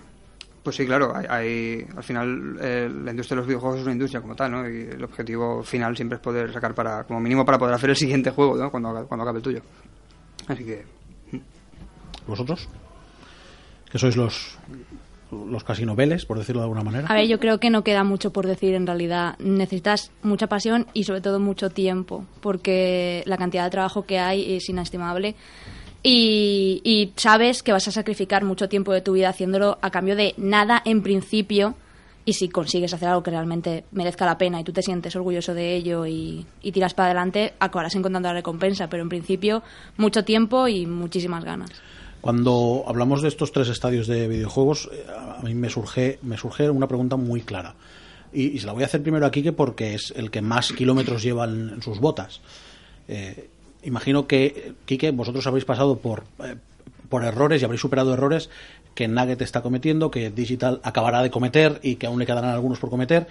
[0.62, 3.92] pues sí, claro, hay, hay- al final eh, la industria de los videojuegos es una
[3.92, 4.68] industria como tal, ¿no?
[4.68, 7.96] Y el objetivo final siempre es poder sacar para, como mínimo, para poder hacer el
[7.96, 8.70] siguiente juego, ¿no?
[8.70, 9.62] Cuando, acabe- cuando acabe el tuyo.
[10.49, 10.85] Así que,
[12.27, 12.68] ¿Vosotros?
[13.90, 14.57] Que sois los,
[15.33, 17.09] los casi noveles, por decirlo de alguna manera.
[17.09, 19.37] A ver, yo creo que no queda mucho por decir en realidad.
[19.40, 24.55] Necesitas mucha pasión y sobre todo mucho tiempo, porque la cantidad de trabajo que hay
[24.57, 25.35] es inestimable.
[26.03, 30.35] Y, sabes que vas a sacrificar mucho tiempo de tu vida haciéndolo a cambio de
[30.37, 31.75] nada en principio.
[32.25, 35.55] Y si consigues hacer algo que realmente merezca la pena y tú te sientes orgulloso
[35.55, 38.89] de ello y, tiras para adelante, acabarás encontrando la recompensa.
[38.89, 39.63] Pero en principio,
[39.97, 41.71] mucho tiempo y muchísimas ganas.
[42.21, 46.69] Cuando hablamos de estos tres estadios de videojuegos, eh, a mí me surge, me surge
[46.69, 47.75] una pregunta muy clara.
[48.33, 51.23] Y, se la voy a hacer primero a Quique porque es el que más kilómetros
[51.23, 52.41] lleva en, en sus botas.
[53.09, 53.51] Eh,
[53.85, 56.57] imagino que, Quique, vosotros habéis pasado por, eh,
[57.09, 58.51] por errores y habréis superado errores
[58.95, 62.79] que Nugget está cometiendo, que Digital acabará de cometer y que aún le quedarán algunos
[62.79, 63.27] por cometer.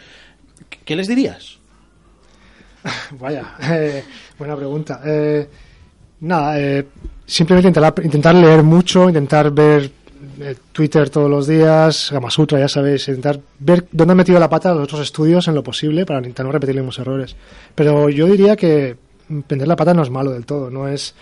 [0.70, 1.58] ¿Qué- ¿Qué les dirías?
[3.20, 4.04] Vaya, eh,
[4.38, 5.02] buena pregunta.
[5.06, 5.48] Eh,
[6.22, 6.86] nada, eh,
[7.26, 9.92] simplemente intentar, intentar leer mucho, intentar ver
[10.72, 14.84] Twitter todos los días, Gamasutra, ya sabéis, intentar ver dónde han metido la pata los
[14.84, 17.36] otros estudios en lo posible para intentar no repetir los mismos errores.
[17.76, 18.96] Pero yo diría que
[19.30, 21.16] vender la pata no es malo del todo, no es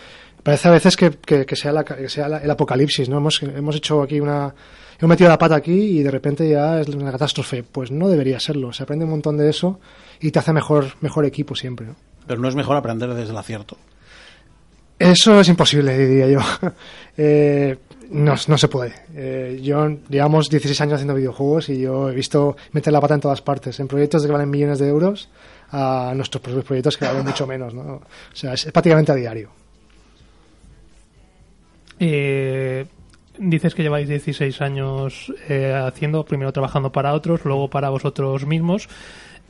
[0.44, 3.18] parece a veces que, que- que sea, la- que sea la- el apocalipsis, ¿no?
[3.18, 4.54] Hemos, hemos hecho aquí una...
[5.00, 7.62] Hemos metido la pata aquí y de repente ya es una catástrofe.
[7.64, 8.74] Pues no debería serlo.
[8.74, 9.80] Se aprende un montón de eso
[10.22, 11.96] y te hace mejor, mejor equipo siempre, ¿no?
[12.26, 13.78] Pero no es mejor aprender desde el acierto.
[15.00, 16.40] Eso es imposible, diría yo.
[17.20, 17.76] Eh,
[18.12, 18.94] no, no se puede.
[19.16, 23.22] Eh, yo llevamos 16 años haciendo videojuegos y yo he visto meter la pata en
[23.22, 25.28] todas partes, en proyectos que valen millones de euros
[25.72, 27.74] a nuestros propios proyectos que valen mucho menos.
[27.74, 27.82] ¿no?
[27.82, 28.02] O
[28.34, 29.50] sea, es, prácticamente a diario.
[32.00, 32.86] Eh,
[33.38, 38.88] dices que lleváis 16 años eh, haciendo, primero trabajando para otros, luego para vosotros mismos.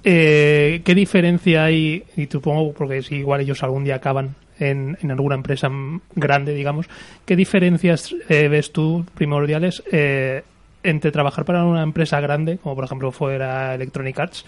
[0.03, 2.03] Eh, ¿Qué diferencia hay?
[2.15, 5.69] Y supongo, porque si igual ellos algún día acaban en, alguna empresa
[6.15, 6.87] grande, digamos,
[7.25, 10.43] ¿qué diferencias eh, ves tú primordiales eh,
[10.83, 14.45] entre trabajar para una empresa grande, como por ejemplo fuera Electronic Arts,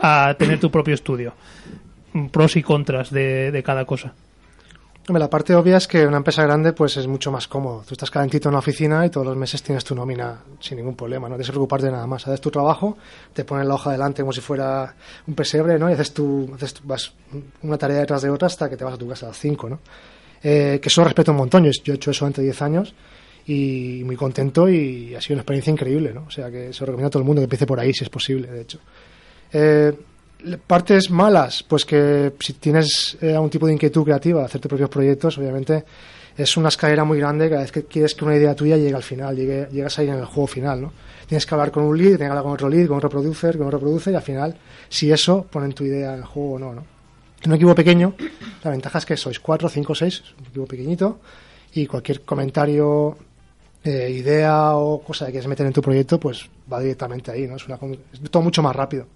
[0.00, 1.34] a tener tu propio estudio?
[2.32, 4.12] Pros y contras de, de cada cosa.
[5.08, 7.82] La parte obvia es que una empresa grande pues es mucho más cómodo.
[7.88, 10.96] Tú estás calentito en una oficina y todos los meses tienes tu nómina sin ningún
[10.96, 12.26] problema, no tienes que preocuparte de nada más.
[12.28, 12.98] Haces tu trabajo,
[13.32, 14.94] te ponen la hoja delante como si fuera
[15.26, 15.88] un pesebre, ¿no?
[15.88, 17.14] Y haces tu, haces tu- vas
[17.62, 19.70] una tarea detrás de otra hasta que te vas a tu casa a las 5,
[19.70, 19.78] ¿no?
[20.42, 21.64] Eh, que eso respeto un montón.
[21.64, 22.94] Yo, he hecho eso durante 10 años
[23.46, 26.24] y muy contento y ha sido una experiencia increíble, ¿no?
[26.26, 28.04] O sea que se lo recomiendo a todo el mundo que empiece por ahí si
[28.04, 28.78] es posible, de hecho.
[29.52, 29.92] Eh,
[30.66, 34.90] partes malas, pues que si tienes eh, algún tipo de inquietud creativa, hacer tus propios
[34.90, 35.84] proyectos, obviamente
[36.36, 39.02] es una escalera muy grande cada vez que quieres que una idea tuya llegue al
[39.02, 40.92] final, llegue, llegas ahí en el juego final, ¿no?
[41.26, 43.58] Tienes que hablar con un lead, tienes que hablar con otro lead, con otro producer,
[43.58, 44.56] con otro producer y al final,
[44.88, 46.84] si eso, ponen tu idea en el juego o no, ¿no?
[47.42, 48.14] En un equipo pequeño,
[48.64, 51.18] la ventaja es que sois cuatro, cinco, seis, es un equipo pequeñito,
[51.74, 53.16] y cualquier comentario,
[53.84, 57.56] eh, idea o cosa que quieres meter en tu proyecto, pues va directamente ahí, ¿no?
[57.56, 57.78] Es, una,
[58.12, 59.06] es todo mucho más rápido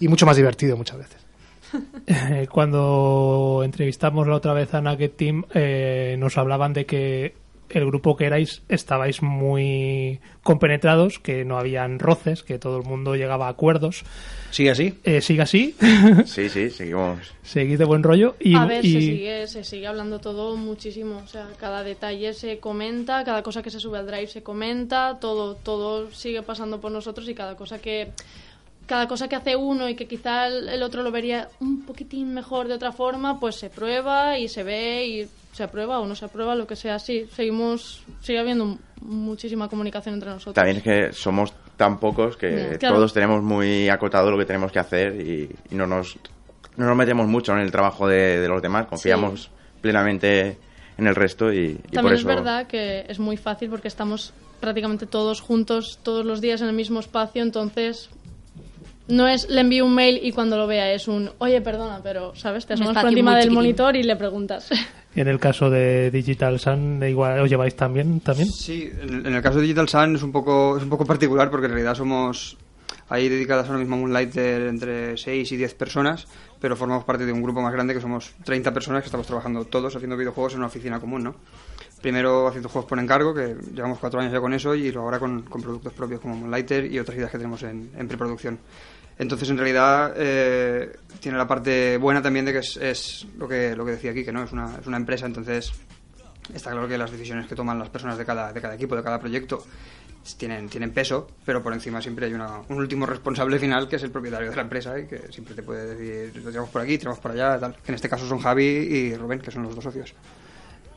[0.00, 1.26] y mucho más divertido muchas veces.
[2.06, 7.34] Eh, Cuando entrevistamos la otra vez a Nugget Team, eh, nos hablaban de que
[7.68, 13.14] el grupo que erais estabais muy compenetrados, que no habían roces, que todo el mundo
[13.14, 14.04] llegaba a acuerdos.
[14.50, 14.94] ¿Sigue así?
[15.04, 15.74] Eh, ¿Sigue así?
[16.24, 17.18] Sí, sí, seguimos.
[17.42, 18.36] ¿Seguís de buen rollo?
[18.40, 21.18] Y, a ver, y- se, sigue, se sigue hablando todo muchísimo.
[21.22, 25.18] O sea, cada detalle se comenta, cada cosa que se sube al drive se comenta,
[25.20, 28.12] todo, todo sigue pasando por nosotros y cada cosa que
[28.88, 32.68] cada cosa que hace uno y que quizá el, otro lo vería un poquitín mejor
[32.68, 36.24] de otra forma, pues se prueba y se ve y se aprueba o no se
[36.24, 37.26] aprueba, lo que sea así.
[37.30, 40.54] Seguimos, sigue habiendo muchísima comunicación entre nosotros.
[40.54, 42.96] También es que somos tan pocos que claro.
[42.96, 46.18] todos tenemos muy acotado lo que tenemos que hacer y, y no, nos,
[46.76, 49.50] no nos metemos mucho en el trabajo de, de los demás, confiamos
[49.82, 50.56] plenamente
[50.96, 52.28] en el resto y, y por También eso...
[52.28, 56.68] es verdad que es muy fácil porque estamos prácticamente todos juntos todos los días en
[56.68, 58.10] el mismo espacio, entonces
[59.08, 62.34] no es le envío un mail y cuando lo vea es un oye, perdona, pero
[62.34, 64.68] sabes, te asomas por encima del monitor y le preguntas.
[65.14, 68.20] en el caso de Digital Sun, igual os lleváis también.
[68.20, 68.48] también?
[68.48, 71.66] Sí, en, el caso de Digital Sun es un poco es un poco particular porque
[71.66, 72.56] en realidad somos
[73.08, 76.26] ahí dedicadas ahora mismo a Moonlighter entre 6 y 10 personas,
[76.60, 79.64] pero formamos parte de un grupo más grande que somos 30 personas que estamos trabajando
[79.64, 81.34] todos haciendo videojuegos en una oficina común, ¿no?
[82.02, 85.18] Primero haciendo juegos por encargo, que llevamos cuatro años ya con eso, y luego ahora
[85.18, 88.58] con, con productos propios como Moonlighter y otras ideas que tenemos en, en preproducción.
[89.18, 93.74] Entonces, en realidad, eh, tiene la parte buena también de que es, es lo, que,
[93.74, 95.72] lo que decía aquí, que no es una, es una empresa, entonces
[96.54, 99.02] está claro que las decisiones que toman las personas de cada, de cada equipo, de
[99.02, 99.64] cada proyecto,
[100.36, 104.02] tienen, tienen peso, pero por encima siempre hay una- un último responsable final que es
[104.02, 106.96] el propietario de la empresa y que siempre te puede decir, lo tiramos por aquí,
[106.98, 107.74] tiramos por allá, tal.
[107.76, 110.14] Que en este caso son Javi y Rubén, que son los dos socios.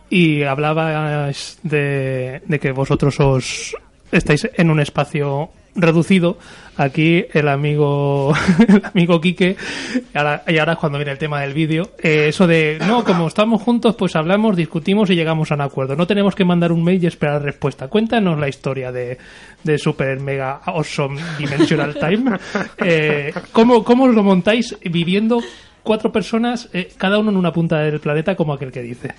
[0.10, 3.75] Y hablabas de, de que vosotros os
[4.12, 6.38] estáis en un espacio reducido.
[6.77, 8.34] Aquí el amigo
[8.67, 9.55] el amigo Quique,
[10.13, 13.03] y ahora, y ahora es cuando viene el tema del vídeo, eh, eso de, no,
[13.03, 15.95] como estamos juntos, pues hablamos, discutimos y llegamos a un acuerdo.
[15.95, 17.88] No tenemos que mandar un mail y esperar respuesta.
[17.88, 19.17] Cuéntanos la historia de,
[19.63, 22.31] de Super Mega Awesome Dimensional Time.
[22.84, 25.41] Eh, ¿cómo, ¿Cómo lo montáis viviendo
[25.84, 29.13] cuatro personas, eh, cada uno en una punta del planeta, como aquel que dice?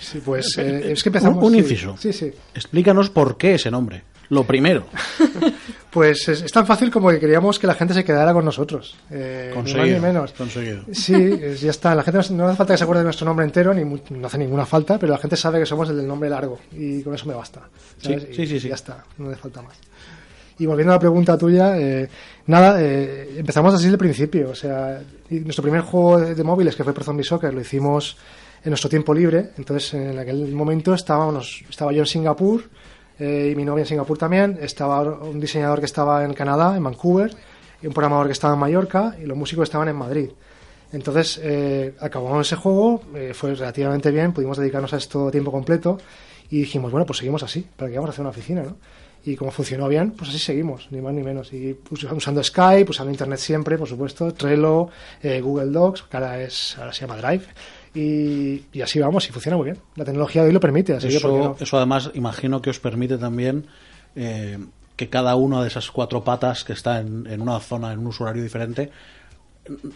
[0.00, 1.38] Sí, pues eh, es que empezamos...
[1.38, 1.58] Un, un sí.
[1.58, 1.96] inciso.
[1.98, 2.30] Sí, sí.
[2.54, 4.02] Explícanos por qué ese nombre.
[4.32, 4.86] Lo primero.
[5.92, 8.96] Pues es, es tan fácil como que queríamos que la gente se quedara con nosotros.
[9.10, 9.96] Eh, ni más Conseguido.
[9.98, 10.32] ni menos.
[10.32, 10.84] Conseguido.
[10.90, 11.94] Sí, es- ya está.
[11.94, 14.26] La gente no, no hace falta que se acuerde de nuestro nombre entero, ni no
[14.26, 17.14] hace ninguna falta, pero la gente sabe que somos el del nombre largo y con
[17.14, 17.68] eso me basta.
[18.00, 18.22] ¿sabes?
[18.30, 18.68] Sí, sí, sí, sí.
[18.68, 19.76] Ya está, no hace falta más.
[20.58, 22.08] Y volviendo a la pregunta tuya, eh,
[22.46, 24.48] nada, eh, empezamos así desde el principio.
[24.48, 28.16] O sea, nuestro primer juego de, de móviles, que fue Pro Zombie Soccer, lo hicimos
[28.64, 29.50] en nuestro tiempo libre.
[29.58, 32.62] Entonces, en aquel momento estábamos, estaba yo en Singapur
[33.22, 34.58] eh, y mi novia en Singapur también.
[34.60, 37.30] Estaba un diseñador que estaba en Canadá, en Vancouver,
[37.82, 40.30] y un programador que estaba en Mallorca, y los músicos estaban en Madrid.
[40.92, 45.50] Entonces, eh, acabamos ese juego, eh, fue relativamente bien, pudimos dedicarnos a esto a tiempo
[45.50, 45.98] completo
[46.50, 48.76] y dijimos, bueno, pues seguimos así, para que vamos a hacer una oficina, ¿no?
[49.24, 51.52] Y como funcionó bien, pues así seguimos, ni más ni menos.
[51.52, 54.88] Y us- usando Skype, usando Internet siempre, por supuesto, Trello,
[55.22, 57.44] eh, Google Docs, que ahora, es, ahora se llama Drive.
[57.94, 59.78] Y, y así vamos, y funciona muy bien.
[59.96, 61.56] La tecnología de hoy lo permite, así que ¿por qué Eso, no?
[61.60, 63.66] eso además imagino que os permite también
[64.16, 64.58] eh,
[64.96, 68.06] que cada una de esas cuatro patas que está en, en una zona, en un
[68.06, 68.90] uso horario diferente,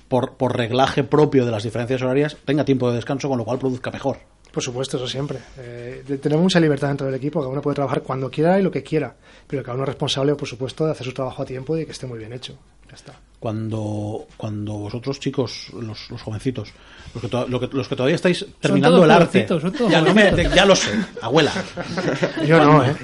[0.09, 3.59] por, por reglaje propio de las diferencias horarias, tenga tiempo de descanso, con lo cual
[3.59, 4.19] produzca mejor.
[4.53, 5.39] Por supuesto, eso siempre.
[5.59, 8.71] Eh, tenemos mucha libertad dentro del equipo, cada uno puede trabajar cuando quiera y lo
[8.71, 9.15] que quiera,
[9.47, 11.87] pero cada uno es responsable, por supuesto, de hacer su trabajo a tiempo y de
[11.87, 12.57] que esté muy bien hecho.
[12.89, 13.13] Ya está.
[13.39, 16.71] Cuando, cuando vosotros, chicos, los, los jovencitos,
[17.15, 19.73] los que, to- lo que- los que todavía estáis terminando todos el arte, jovencitos, son
[19.73, 21.53] todos ya, no me- ya lo sé, abuela.
[22.47, 22.97] Yo no, ¿eh?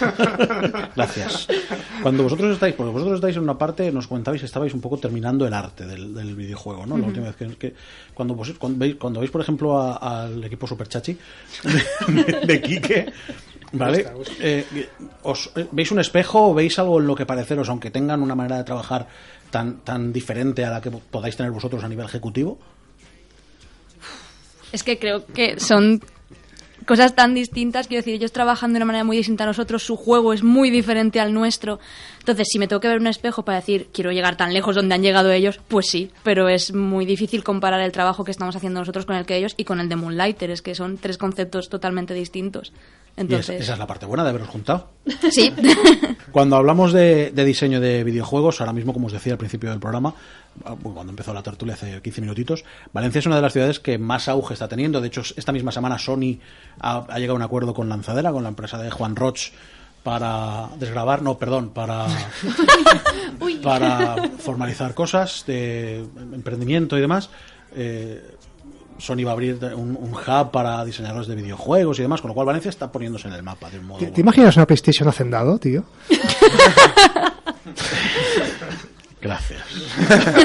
[0.96, 1.48] Gracias.
[2.02, 4.98] Cuando vosotros estáis, porque vosotros estáis en una parte, nos comentabais que estabais un poco
[4.98, 6.96] terminando el arte del, del videojuego, ¿no?
[6.98, 7.74] La última vez que, que-
[8.14, 11.16] cuando, vos- cuando veis, cuando veis, por ejemplo, al equipo Super Chachi
[12.08, 13.12] de, de Quique,
[13.72, 14.04] ¿vale?
[14.14, 14.88] Gusta, Eh,
[15.22, 18.34] os, eh, ¿Veis un espejo o veis algo en lo que pareceros, aunque tengan una
[18.34, 19.06] manera de trabajar
[19.50, 22.58] tan, tan diferente a la que podáis tener vosotros a nivel ejecutivo?
[24.72, 26.00] Es que creo que son
[26.86, 27.86] cosas tan distintas.
[27.86, 30.70] Quiero decir, ellos trabajando de una manera muy distinta a nosotros, su juego es muy
[30.70, 31.78] diferente al nuestro.
[32.18, 34.94] Entonces, si me tengo que ver un espejo para decir, quiero llegar tan lejos donde
[34.94, 38.80] han llegado ellos, pues sí, pero es muy difícil comparar el trabajo que estamos haciendo
[38.80, 41.68] nosotros con el que ellos y con el de Moonlighter, es que son tres conceptos
[41.68, 42.72] totalmente distintos.
[43.16, 44.88] Entonces, esa es la parte buena de haberos juntado.
[45.30, 45.52] sí.
[46.32, 49.80] Cuando hablamos de, de diseño de videojuegos, ahora mismo, como os decía al principio del
[49.80, 50.14] programa,
[50.64, 53.98] ah, cuando empezó la tertulia hace 15 minutitos, Valencia es una de las ciudades que
[53.98, 55.00] más auge está teniendo.
[55.00, 56.38] De hecho, esta misma semana Sony
[56.80, 59.50] ha, ha llegado a un acuerdo con Lanzadera, con la empresa de Juan Roch,
[60.02, 62.06] para desgravar, no, perdón, para,
[63.62, 67.30] para formalizar cosas de emprendimiento y demás.
[67.74, 68.36] Eh,
[69.02, 72.34] Sony va a abrir un, un hub para diseñadores de videojuegos y demás, con lo
[72.34, 75.58] cual Valencia está poniéndose en el mapa de un modo ¿Te, imaginas una PlayStation hacendado,
[75.58, 75.84] tío?
[79.20, 79.62] Gracias.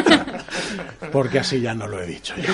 [1.12, 2.52] Porque así ya no lo he dicho yo.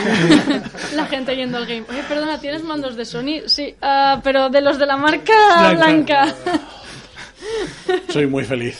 [0.96, 1.86] La gente yendo al game.
[1.89, 3.48] Oye, perdona, ¿tienes mandos de Sony?
[3.48, 6.26] Sí, ah, pero de los de la marca Blanca.
[6.26, 6.36] blanca.
[8.10, 8.78] Soy muy feliz.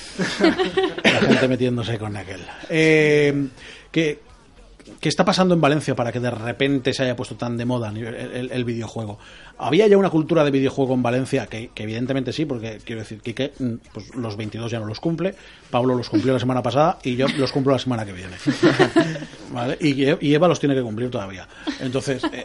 [1.04, 2.42] La gente metiéndose con aquel.
[2.70, 3.48] Eh,
[3.92, 4.20] ¿qué,
[5.04, 7.90] qué está pasando en Valencia para que de repente se haya puesto tan de moda
[7.90, 9.20] el, videojuego?
[9.58, 11.46] ¿Había ya una cultura de videojuego en Valencia?
[11.48, 15.02] Que, que evidentemente sí, porque quiero decir, Quique, mm, pues los 22 ya no los
[15.02, 15.36] cumple,
[15.70, 18.38] Pablo los cumplió la semana pasada y yo los cumplo la semana que viene.
[19.82, 21.48] Y Eva los tiene que cumplir todavía.
[21.80, 22.44] Entonces, eh,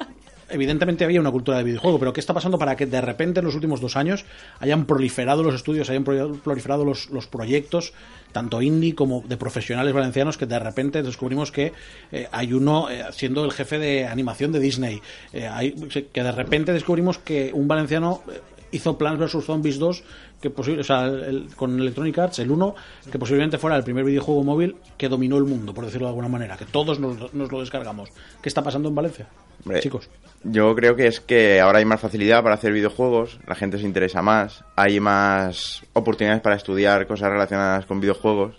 [0.50, 3.46] evidentemente había una cultura de videojuego, pero ¿qué está pasando para que de repente en
[3.46, 4.24] los últimos dos años
[4.60, 7.92] hayan proliferado los estudios, hayan pro- proliferado los, los proyectos,
[8.32, 11.72] tanto indie como de profesionales valencianos, que de repente descubrimos que
[12.12, 15.00] eh, hay uno eh, siendo el jefe de animación de Disney,
[15.32, 18.40] eh, hay- que de repente descubrimos que un valenciano eh,
[18.72, 19.44] hizo Plants vs.
[19.44, 20.04] Zombies 2
[20.42, 20.82] que posible,
[21.26, 22.74] el- con Electronic Arts, el 1,
[23.10, 26.28] que posiblemente fuera el primer videojuego móvil que dominó el mundo, por decirlo de alguna
[26.28, 28.10] manera, que todos nos, nos lo descargamos.
[28.42, 29.26] ¿Qué está pasando en Valencia?
[29.64, 30.08] Hombre, Chicos.
[30.44, 33.84] Yo creo que es que ahora hay más facilidad para hacer videojuegos, la gente se
[33.84, 38.54] interesa más, hay más oportunidades para estudiar cosas relacionadas con videojuegos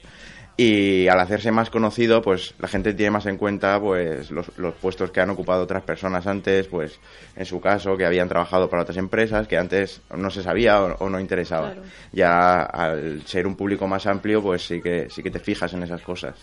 [0.57, 4.73] y al hacerse más conocido, pues la gente tiene más en cuenta pues los, los
[4.73, 6.99] puestos que han ocupado otras personas antes, pues
[7.37, 11.05] en su caso que habían trabajado para otras empresas que antes no se sabía o,
[11.05, 11.71] o no interesaba.
[11.71, 11.87] Claro.
[12.11, 15.83] Ya al ser un público más amplio, pues sí que sí que te fijas en
[15.83, 16.35] esas cosas.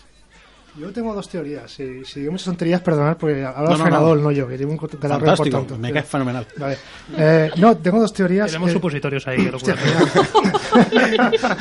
[0.79, 1.71] Yo tengo dos teorías.
[1.71, 4.23] Si, si digo muchas tonterías, perdonad, porque habla No, no, Frenador, no.
[4.25, 4.31] no.
[4.31, 5.77] yo, que llevo un de la Fantástico, por tanto.
[5.79, 6.45] me cae fenomenal.
[6.57, 6.77] Vale.
[7.17, 8.47] Eh, no, tengo dos teorías.
[8.47, 9.37] Tenemos supositorios ahí.
[9.37, 9.57] que lo.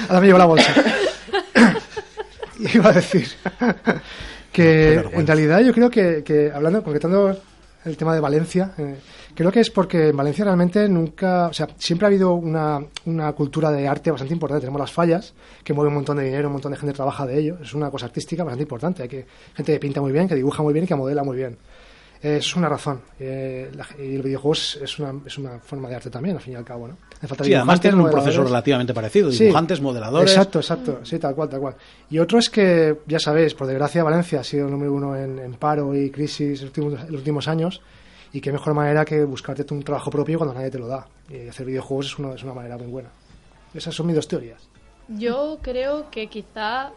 [0.09, 0.72] Ahora me llevo la bolsa.
[2.74, 3.26] Iba a decir
[4.52, 7.38] que en realidad yo creo que, que hablando, concretando
[7.85, 8.96] el tema de Valencia, eh,
[9.37, 13.33] creo que es porque en Valencia realmente nunca, o sea, siempre ha habido una, una
[13.35, 14.62] cultura de arte bastante importante.
[14.62, 17.38] Tenemos las fallas, que mueve un montón de dinero, un montón de gente trabaja de
[17.38, 17.59] ello.
[17.62, 19.03] Es una cosa artística bastante importante.
[19.05, 21.37] Hay que, gente que pinta muy bien, que dibuja muy bien y que modela muy
[21.37, 21.57] bien.
[22.22, 23.03] Es una razón.
[23.20, 26.42] Eh, la- y el videojuego es, es una, es una forma de arte también, al
[26.42, 26.96] fin y al cabo, ¿no?
[27.29, 29.44] Falta Sí, además tienen un proceso relativamente parecido, Sí.
[29.44, 30.31] dibujantes, modeladores.
[30.33, 31.75] Exacto, exacto, sí, tal cual, tal cual.
[32.11, 35.38] Y otro es que, ya sabéis, por desgracia Valencia ha sido el número uno en,
[35.38, 37.83] en paro y crisis en los últimos, en los últimos años
[38.32, 41.06] y qué mejor manera que buscarte un trabajo propio cuando nadie te lo da.
[41.28, 43.10] Y hacer videojuegos es una, es una manera muy buena.
[43.74, 44.68] Esas son mis dos teorías.
[45.08, 46.92] Yo creo que quizá.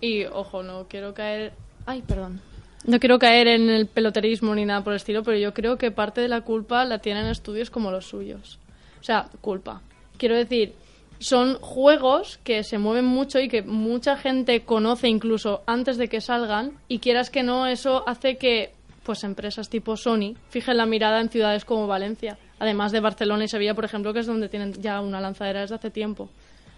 [0.00, 1.52] Y ojo, no quiero caer.
[1.86, 2.40] Ay, perdón.
[2.86, 5.90] No quiero caer en el peloterismo ni nada por el estilo, pero yo creo que
[5.90, 8.58] parte de la culpa la tienen estudios como los suyos.
[9.00, 9.80] O sea, culpa.
[10.18, 10.74] Quiero decir,
[11.18, 16.20] son juegos que se mueven mucho y que mucha gente conoce incluso antes de que
[16.20, 18.73] salgan, y quieras que no, eso hace que
[19.04, 23.48] pues empresas tipo Sony fijen la mirada en ciudades como Valencia, además de Barcelona y
[23.48, 26.28] Sevilla, por ejemplo, que es donde tienen ya una lanzadera desde hace tiempo.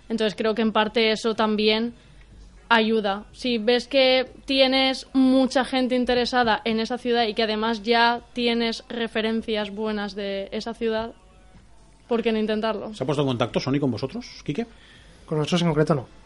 [0.08, 1.94] Entonces creo que en parte eso también
[2.68, 3.24] ayuda.
[3.32, 8.84] Si ves que tienes mucha gente interesada en esa ciudad y que además ya tienes
[8.88, 11.12] referencias buenas de esa ciudad,
[12.08, 12.92] ¿por qué no intentarlo?
[12.94, 14.66] ¿Se ha puesto en contacto Sony con vosotros, Quique?
[15.24, 16.25] Con nosotros en concreto no.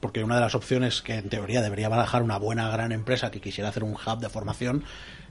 [0.00, 3.40] Porque una de las opciones que en teoría debería barajar una buena gran empresa que
[3.40, 4.84] quisiera hacer un hub de formación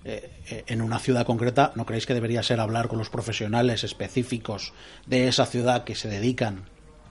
[0.05, 3.83] eh, eh, en una ciudad concreta, ¿no creéis que debería ser hablar con los profesionales
[3.83, 4.73] específicos
[5.05, 6.63] de esa ciudad que se dedican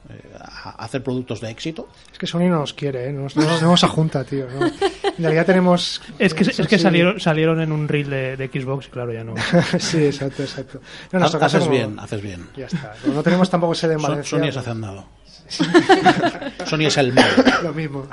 [0.09, 1.89] eh, a hacer productos de éxito?
[2.11, 3.13] Es que Sony no nos quiere, ¿eh?
[3.13, 4.47] no nos, no nos, no nos ajunta, tío.
[4.49, 4.67] ¿no?
[4.67, 4.73] En
[5.19, 6.01] realidad tenemos...
[6.19, 9.23] Es que, es que salieron, salieron en un reel de, de Xbox y claro, ya
[9.23, 9.35] no.
[9.79, 10.81] sí, exacto, exacto.
[11.13, 12.49] No, haces como- bien, haces bien.
[12.57, 12.95] Ya está.
[13.07, 14.39] No tenemos tampoco sede en Valencia.
[14.39, 15.18] Sony es pues- hacendado.
[16.67, 17.27] Sony es el mal.
[17.63, 18.07] Lo mismo.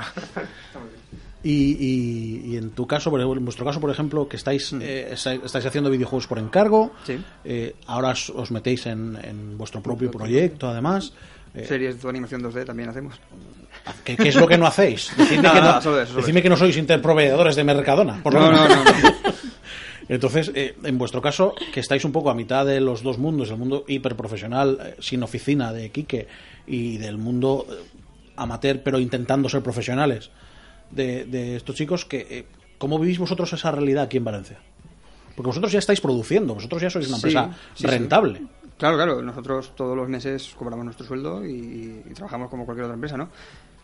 [1.42, 4.72] Y, y- y en tu caso, por ejemplo, en vuestro caso, por ejemplo, que estáis,
[4.80, 7.18] eh, estáis haciendo videojuegos por encargo, Sí.
[7.44, 11.12] eh, ahora os, os metéis en, en vuestro propio proyecto, además.
[11.54, 13.14] Eh, Series de animación 2D también hacemos.
[14.02, 15.12] ¿qué, qué es lo que no hacéis?
[15.16, 18.20] Decidme, que, no, eso, decidme que no sois interproveedores de Mercadona.
[18.24, 18.90] Por No, no, no, no.
[20.08, 23.50] Entonces, eh, en vuestro caso, que estáis un poco a mitad de los dos mundos,
[23.50, 26.28] el mundo hiperprofesional, eh, sin oficina de Quique,
[26.66, 27.74] y del mundo eh,
[28.36, 30.30] amateur, pero intentando ser profesionales
[30.90, 32.46] de, de estos chicos, que, eh,
[32.78, 34.58] ¿cómo vivís vosotros esa realidad aquí en Valencia?
[35.34, 37.86] Porque vosotros ya estáis produciendo, vosotros ya sois una empresa sí, sí.
[37.86, 38.42] rentable.
[38.78, 42.94] Claro, claro, nosotros todos los meses cobramos nuestro sueldo y, y trabajamos como cualquier otra
[42.94, 43.28] empresa, ¿no?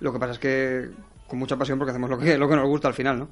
[0.00, 0.90] Lo que pasa es que
[1.26, 3.28] con mucha pasión porque hacemos lo que, lo que nos gusta al final, ¿no?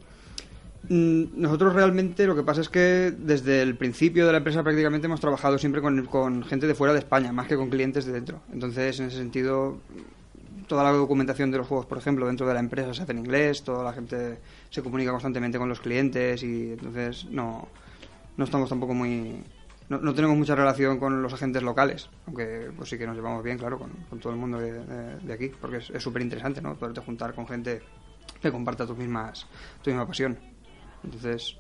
[0.91, 5.07] Mm, Nosotros realmente lo que pasa es que desde el principio de la empresa prácticamente
[5.07, 8.41] hemos trabajado siempre con, gente de fuera de España, más que con clientes de dentro.
[8.53, 9.79] Entonces, en ese sentido,
[10.67, 13.19] toda la documentación de los juegos, por ejemplo, dentro de la empresa se hace en
[13.19, 14.39] inglés, toda la gente
[14.71, 17.69] se comunica constantemente con los clientes y entonces no,
[18.37, 19.45] no estamos tampoco muy...
[19.89, 23.45] No, no tenemos mucha relación con los agentes locales, aunque pues sí que nos llevamos
[23.45, 26.75] bien, claro, con, todo el mundo de, aquí, porque es es súper interesante, ¿no?
[26.75, 27.81] Poderte juntar con gente
[28.43, 29.47] que comparta tus mismas,
[29.83, 30.50] tu misma pasión.
[31.05, 31.57] Entonces,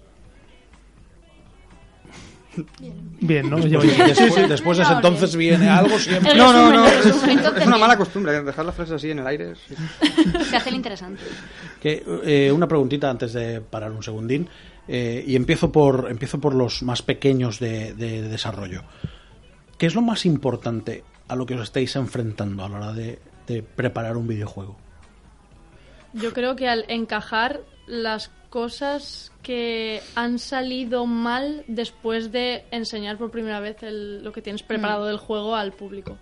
[3.20, 3.56] Bien, ¿no?
[3.60, 6.34] Después, Oye, después- después de ese entonces viene algo siempre.
[6.34, 7.06] no, no, no, es,
[7.66, 9.52] una mala costumbre, dejar las frases así en el aire.
[9.52, 11.22] es- Se hace el interesante.
[11.80, 14.48] Que, eh, una preguntita antes de parar un segundín.
[14.88, 18.82] eh, y empiezo por, empiezo por los más pequeños de, de desarrollo.
[19.78, 23.20] ¿Qué es lo más importante a lo que os estáis enfrentando a la hora de,
[23.46, 24.76] de preparar un videojuego?
[26.14, 33.30] Yo creo que al encajar las cosas que han salido mal después de enseñar por
[33.30, 36.18] primera vez el- lo que tienes preparado del juego al público.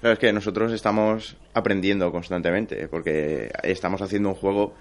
[0.00, 4.74] Claro, es que nosotros estamos aprendiendo constantemente, porque estamos haciendo un juego,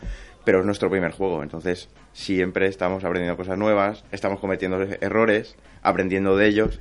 [0.44, 6.36] pero es nuestro primer juego, entonces siempre estamos aprendiendo cosas nuevas, estamos cometiendo errores, aprendiendo
[6.36, 6.80] de ellos,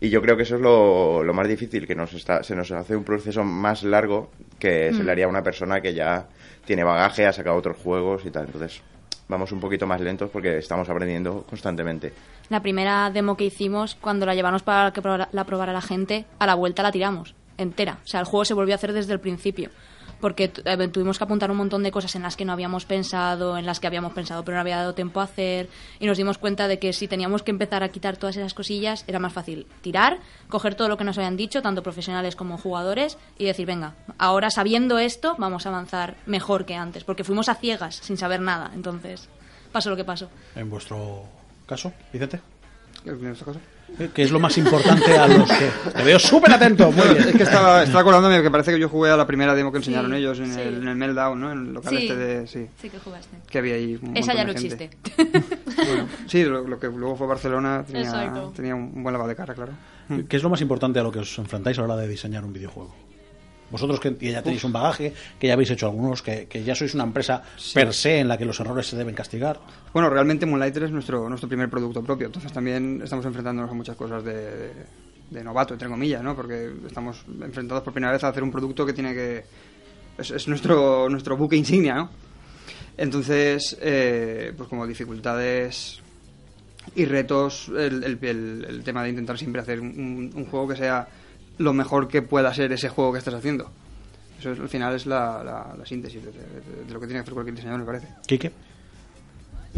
[0.00, 2.70] y yo creo que eso es lo, lo más difícil, que nos está, se nos
[2.72, 6.28] hace un proceso más largo que se le haría a una persona que ya
[6.64, 8.80] tiene bagaje, ha sacado otros juegos y tal, entonces
[9.28, 12.12] vamos un poquito más lentos porque estamos aprendiendo constantemente.
[12.48, 15.00] La primera demo que hicimos, cuando la llevamos para que
[15.32, 17.98] la probara la gente, a la vuelta la tiramos entera.
[18.04, 19.70] O sea, el juego se volvió a hacer desde el principio.
[20.22, 23.58] Porque tu- tuvimos que apuntar un montón de cosas en las que no habíamos pensado,
[23.58, 25.68] en las que habíamos pensado pero no había dado tiempo a hacer.
[26.00, 29.04] Y nos dimos cuenta de que si teníamos que empezar a quitar todas esas cosillas,
[29.06, 33.18] era más fácil tirar, coger todo lo que nos habían dicho, tanto profesionales como jugadores,
[33.36, 37.04] y decir, venga, ahora sabiendo esto, vamos a avanzar mejor que antes.
[37.04, 38.70] Porque fuimos a ciegas, sin saber nada.
[38.74, 39.28] Entonces,
[39.72, 40.30] pasó lo que pasó.
[40.54, 41.24] En vuestro
[41.66, 42.40] caso, Vicente.
[43.04, 43.60] En este caso.
[43.98, 45.68] Eh, ¿Qué es lo más importante a los que...
[45.94, 46.90] Te veo súper atento.
[46.90, 47.28] Muy bien.
[47.28, 49.78] Es que estaba, estaba acordándome que parece que yo jugué a la primera demo que
[49.78, 50.60] enseñaron Sí, ellos en, sí.
[50.60, 51.52] el, en el Meltdown, ¿no?
[51.52, 52.02] En el local Sí.
[52.04, 52.46] este de...
[52.46, 53.36] Sí, Sí que jugaste.
[53.50, 54.88] que había ahí un Esa ya no existe.
[55.76, 59.52] Bueno, sí, lo, lo que luego fue Barcelona tenía, tenía un buen lavado de cara,
[59.54, 59.72] claro.
[60.28, 62.44] ¿Qué es lo más importante a lo que os enfrentáis a la hora de diseñar
[62.44, 62.94] un videojuego?
[63.72, 66.94] Vosotros que ya tenéis un bagaje, que ya habéis hecho algunos, que, que ya sois
[66.94, 67.42] una empresa
[67.74, 69.58] per se en la que los errores se deben castigar.
[69.92, 73.96] Bueno, realmente Moonlighter es nuestro, nuestro primer producto propio, entonces también estamos enfrentándonos a muchas
[73.96, 74.72] cosas de, de-
[75.30, 76.36] de novato, entre comillas, ¿no?
[76.36, 79.42] Porque estamos enfrentados por primera vez a hacer un producto que tiene que...
[80.18, 82.10] Es, es nuestro, nuestro buque insignia, ¿no?
[82.98, 86.00] Entonces, eh, pues como dificultades
[86.94, 90.76] y retos, el, el- el- el tema de intentar siempre hacer un, un juego que
[90.76, 91.08] sea
[91.58, 93.70] lo mejor que pueda ser ese juego que estás haciendo.
[94.38, 97.18] Eso es- al final es la, la- la síntesis de, de- de lo que tiene
[97.20, 98.08] que hacer cualquier diseñador, me parece.
[98.26, 98.50] Quique.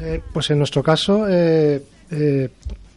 [0.00, 2.48] Eh, pues en nuestro caso, eh, eh,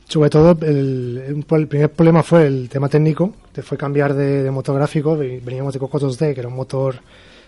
[0.07, 4.51] sobre todo, el, el- primer problema fue el tema técnico, que fue cambiar de, de
[4.51, 5.17] motor gráfico.
[5.17, 6.95] Ve- Veníamos de Coco 2D, que era un motor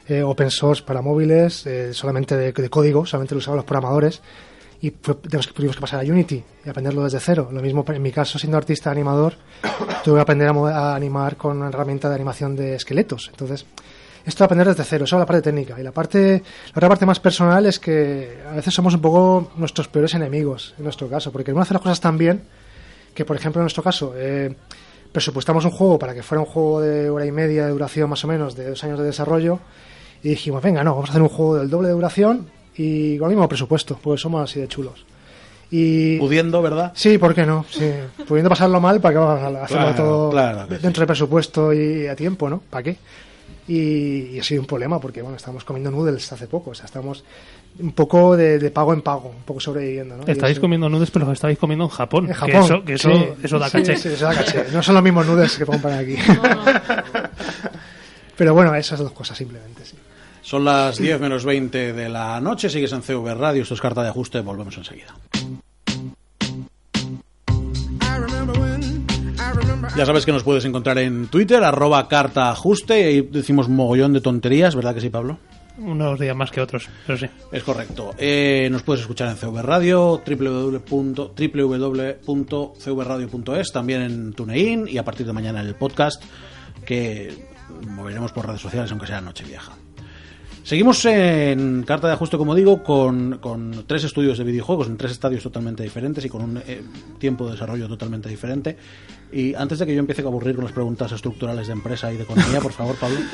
[0.07, 4.21] eh, open source para móviles, eh, solamente de, de código, solamente lo usaban los programadores.
[4.81, 7.49] Y fue- tuvimos que, pasar a Unity y aprenderlo desde cero.
[7.51, 9.33] Lo mismo en mi caso, siendo artista animador,
[10.03, 13.27] tuve que aprender a, a animar con una herramienta de animación de esqueletos.
[13.31, 13.65] Entonces,
[14.25, 15.79] esto de aprender desde cero, eso es la parte técnica.
[15.79, 19.51] Y la parte, la otra parte más personal es que a veces somos un poco
[19.57, 22.43] nuestros peores enemigos, en nuestro caso, porque queremos hacer las cosas tan bien
[23.13, 24.55] que, por ejemplo, en nuestro caso, eh,
[25.11, 28.23] presupuestamos un juego para que fuera un juego de hora y media de duración más
[28.23, 29.59] o menos, de dos años de desarrollo,
[30.21, 32.47] y dijimos, venga, no, vamos a hacer un juego del doble de duración
[32.81, 35.05] y con el mismo presupuesto, porque somos así de chulos.
[35.71, 36.93] Y Pudiendo, ¿verdad?
[36.95, 37.63] Sí, ¿por qué no?
[37.69, 37.91] Sí,
[38.27, 42.07] pudiendo pasarlo mal, ¿para qué vamos a hacerlo Claro, todo claro dentro del presupuesto y
[42.07, 42.59] a tiempo, ¿no?
[42.69, 42.97] ¿Para qué?
[43.67, 46.85] Y, y ha sido un problema porque, bueno, estamos comiendo noodles hace poco, o sea,
[46.85, 47.23] estamos
[47.79, 50.23] un poco de, de pago en pago, un poco sobreviviendo, ¿no?
[50.25, 52.23] Estáis eso- comiendo nudes, pero los estáis comiendo en Japón.
[52.23, 52.63] en Que Japón.
[52.63, 53.95] eso, que eso, sí, eso da sí, caché.
[53.97, 54.65] sí, eso da caché.
[54.73, 56.15] No son los mismos noodles que compran aquí.
[58.37, 59.95] Pero bueno, esas dos cosas simplemente, sí.
[60.49, 64.01] Son las 10 menos 20 de la noche, sigues en CV Radio, esto es carta
[64.01, 65.15] de ajuste, volvemos enseguida.
[69.95, 74.11] Ya sabes que nos puedes encontrar en Twitter, arroba carta ajuste, y ahí decimos mogollón
[74.11, 75.37] de tonterías, ¿verdad que sí, Pablo?
[75.77, 77.27] Unos días más que otros, pero sí.
[77.51, 78.15] Es correcto.
[78.17, 85.27] Eh, nos puedes escuchar en CV Radio, www- www.cvradio.es, también en TuneIn y a partir
[85.27, 86.23] de mañana en el podcast
[86.87, 87.45] que
[87.87, 89.73] moveremos por redes sociales, aunque sea Nochevieja.
[90.69, 93.39] Seguimos en carta de ajuste, como digo, con,
[93.87, 96.83] tres estudios de videojuegos en tres estadios totalmente diferentes y con un eh,
[97.17, 98.77] tiempo de desarrollo totalmente diferente.
[99.31, 102.17] Y antes de que yo empiece a aburrir con las preguntas estructurales de empresa y
[102.17, 103.17] de economía, por favor, Pablo.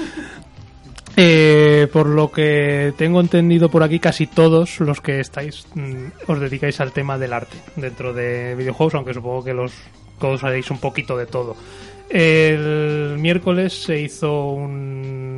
[1.17, 6.39] Eh, por lo que tengo entendido por aquí, casi todos los que estáis mm, os
[6.41, 9.71] dedicáis al tema del arte dentro de videojuegos, aunque supongo que los
[10.19, 11.55] todos haréis un poquito de todo.
[12.09, 15.34] El miércoles se hizo un,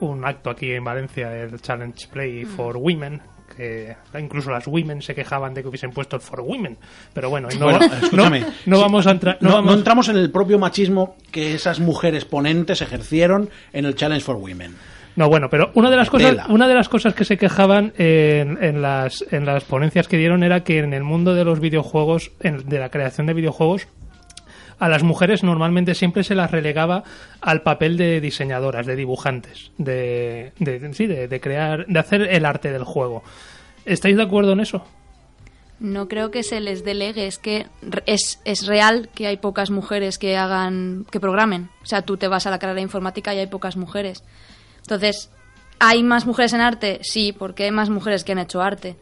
[0.00, 3.20] un acto aquí en Valencia, el Challenge Play for Women,
[3.56, 6.76] que incluso las women se quejaban de que hubiesen puesto el for women,
[7.12, 8.44] pero bueno, y no, Bueno, no- escúchame.
[8.66, 11.78] no vamos a entrar, no No, vamos- no entramos en el propio machismo que esas
[11.78, 14.74] mujeres ponentes ejercieron en el Challenge for Women.
[15.16, 16.46] No, bueno, pero una de las cosas, Tela.
[16.48, 20.42] una de las cosas que se quejaban en, en las, en las ponencias que dieron
[20.42, 23.86] era que en el mundo de los videojuegos, en- de la creación de videojuegos,
[24.78, 27.04] a las mujeres normalmente siempre se las relegaba
[27.40, 30.52] al papel de diseñadoras, de dibujantes, de,
[30.92, 33.22] sí, de, de crear, de hacer el arte del juego.
[33.84, 34.84] ¿Estáis de acuerdo en eso?
[35.80, 37.66] No creo que se les delegue, es que
[38.06, 41.68] es, es real que hay pocas mujeres que hagan, que programen.
[41.82, 44.22] O sea, tú te vas a la carrera de informática y hay pocas mujeres.
[44.78, 45.30] Entonces,
[45.80, 47.00] ¿hay más mujeres en arte?
[47.02, 48.96] Sí, porque hay más mujeres que han hecho arte.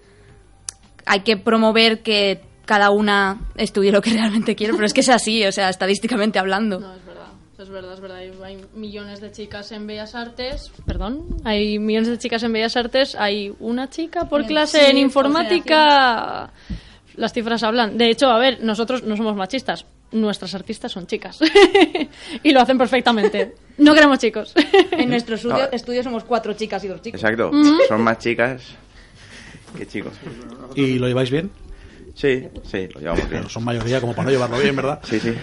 [1.04, 2.40] Hay que promover que
[2.72, 6.38] cada una estudie lo que realmente quiere, pero es que es así, o sea, estadísticamente
[6.38, 6.80] hablando.
[6.80, 7.26] No, es verdad.
[7.58, 8.16] Es verdad, es verdad.
[8.16, 10.72] Hay, millones de chicas en Bellas Artes.
[10.86, 11.26] Perdón.
[11.44, 13.14] Hay millones de chicas en Bellas Artes.
[13.14, 16.50] Hay una chica por clase en informática.
[17.16, 17.98] Las cifras hablan.
[17.98, 19.84] De hecho, a ver, nosotros no somos machistas.
[20.12, 21.40] Nuestras artistas son chicas.
[22.42, 23.54] y lo hacen perfectamente.
[23.76, 24.54] No queremos chicos.
[24.92, 25.72] En nuestro estudio, No.
[25.72, 27.22] estudio somos cuatro chicas y dos chicos.
[27.22, 27.50] Exacto.
[27.86, 28.62] Son más chicas
[29.76, 30.14] que chicos.
[30.74, 31.50] ¿Y lo lleváis bien?
[32.14, 33.48] Sí, sí, lo llevamos bien.
[33.48, 35.00] Son mayoría como para no llevarlo bien, ¿verdad?
[35.04, 35.32] Sí, sí.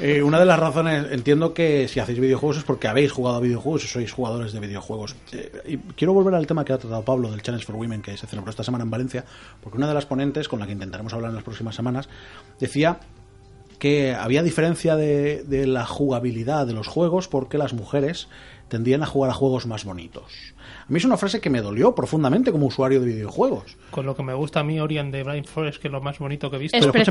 [0.00, 3.40] Eh, una de las razones, entiendo que si hacéis videojuegos es porque habéis jugado a
[3.40, 5.16] videojuegos y sois jugadores de videojuegos.
[5.32, 8.16] Eh, y quiero volver al tema que ha tratado Pablo del Challenge for Women que
[8.16, 9.24] se celebró esta semana en Valencia,
[9.62, 12.08] porque una de las ponentes con la que intentaremos hablar en las próximas semanas
[12.60, 12.98] decía
[13.78, 18.28] que había diferencia de, de la jugabilidad de los juegos porque las mujeres
[18.68, 20.53] tendían a jugar a juegos más bonitos.
[20.84, 23.76] A mí es una frase que me dolió profundamente como usuario de videojuegos.
[23.90, 26.18] Con lo que me gusta a mí Orion de Blind Forest, que es lo más
[26.18, 26.76] bonito que he visto.
[26.76, 26.84] Es.
[26.84, 27.06] Después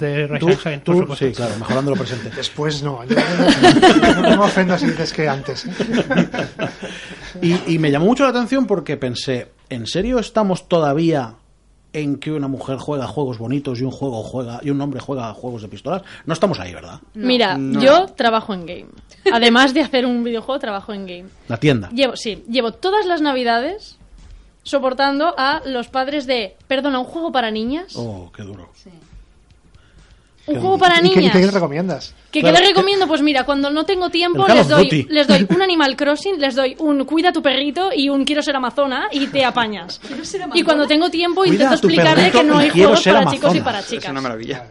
[0.00, 1.26] de Rise Tú- and Shine, por tú- supuesto.
[1.26, 2.30] sí, claro, mejorando lo presente.
[2.36, 3.04] Después no.
[3.04, 5.66] yo no, no me ofendo si dices que antes.
[7.42, 11.34] Y, y me llamó mucho la atención porque pensé, ¿en serio estamos todavía
[11.92, 15.32] en que una mujer juega juegos bonitos y un juego juega y un hombre juega
[15.34, 16.02] juegos de pistolas?
[16.24, 17.00] No estamos ahí, ¿verdad?
[17.14, 17.80] Mira, No.
[17.80, 18.86] yo trabajo en game.
[19.32, 21.24] Además de hacer un videojuego, trabajo en game.
[21.48, 21.88] La tienda.
[21.90, 23.98] Llevo, sí, llevo todas las navidades
[24.62, 27.94] soportando a los padres de, perdona, un juego para niñas.
[27.96, 28.70] Oh, qué duro.
[30.48, 31.32] Un juego para ¿Y qué, y niñas.
[31.32, 32.14] qué les recomiendas?
[32.30, 33.08] ¿Qué, Claro, qué les recomiendo?
[33.08, 36.76] Pues mira, cuando no tengo tiempo les doy, les doy un Animal Crossing, les doy
[36.78, 40.00] un cuida tu perrito y un quiero ser amazona y te apañas.
[40.54, 43.60] Y cuando tengo tiempo Cuida intento explicarle que no hay juegos ser para chicos y
[43.60, 44.10] para Es chicas.
[44.10, 44.66] una maravilla.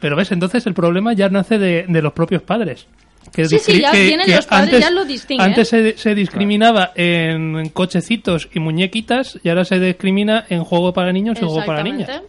[0.00, 2.86] Pero ves, entonces el problema ya nace de, de los propios padres.
[3.32, 5.48] Que Sí, sí, ya vienen los padres, ya lo distinguen.
[5.48, 11.12] Antes se, se discriminaba en cochecitos y muñequitas y ahora se discrimina en juego para
[11.12, 12.22] niños y juego para niñas.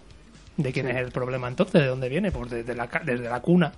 [0.57, 1.81] ¿De quién es el problema entonces?
[1.81, 2.31] ¿De dónde viene?
[2.31, 3.71] Pues desde la, ca- desde la cuna.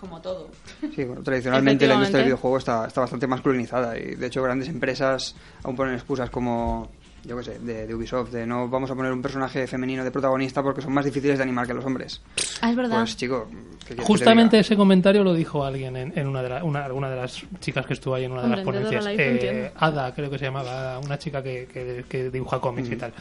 [0.00, 0.48] Como todo.
[0.94, 4.68] Sí, bueno, tradicionalmente la industria del videojuego está, está bastante masculinizada y de hecho grandes
[4.68, 6.90] empresas aún ponen excusas como,
[7.24, 10.10] yo qué sé, de, de Ubisoft, de no vamos a poner un personaje femenino de
[10.10, 12.20] protagonista porque son más difíciles de animar que los hombres.
[12.60, 12.98] Ah, es verdad.
[13.00, 16.42] Pues chico, ¿qué quieres que te Justamente ese comentario lo dijo alguien en, en una,
[16.42, 19.06] de la- una, alguna de las chicas que estuvo ahí en una de las ponencias.
[19.06, 19.72] Eh.
[19.76, 23.12] Ada, creo que se llamaba, una chica que, que- que dibuja cómics y tal.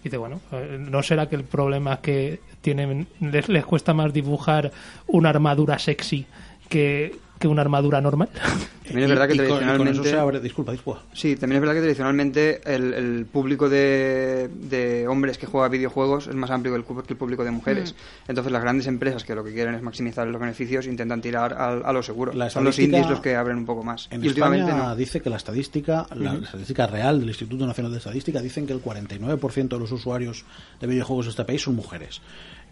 [0.00, 3.92] Y dice, bueno, eh, ¿no será que el problema es que tienen les, les cuesta
[3.92, 4.70] más dibujar
[5.08, 6.24] una armadura sexy
[6.70, 8.28] que, que una armadura normal?
[8.84, 10.08] También es verdad que Y- y con- y con tradicionalmente...
[10.08, 11.02] eso se abre- disculpa, disculpa.
[11.12, 16.26] Sí, también es verdad que tradicionalmente el, el público de, de hombres que juega videojuegos
[16.26, 17.94] es más amplio que el, cu- que el público de mujeres.
[17.94, 18.30] Mm.
[18.30, 21.82] Entonces las grandes empresas que lo que quieren es maximizar los beneficios intentan tirar al-
[21.84, 22.32] a lo seguro.
[22.50, 24.08] Son los indies los que abren un poco más.
[24.10, 24.94] En y últimamente no.
[24.94, 28.82] dice que la estadística, la estadística real del Instituto Nacional de Estadística, dicen que el
[28.82, 30.44] 49% de los usuarios
[30.80, 32.20] de videojuegos de este país son mujeres.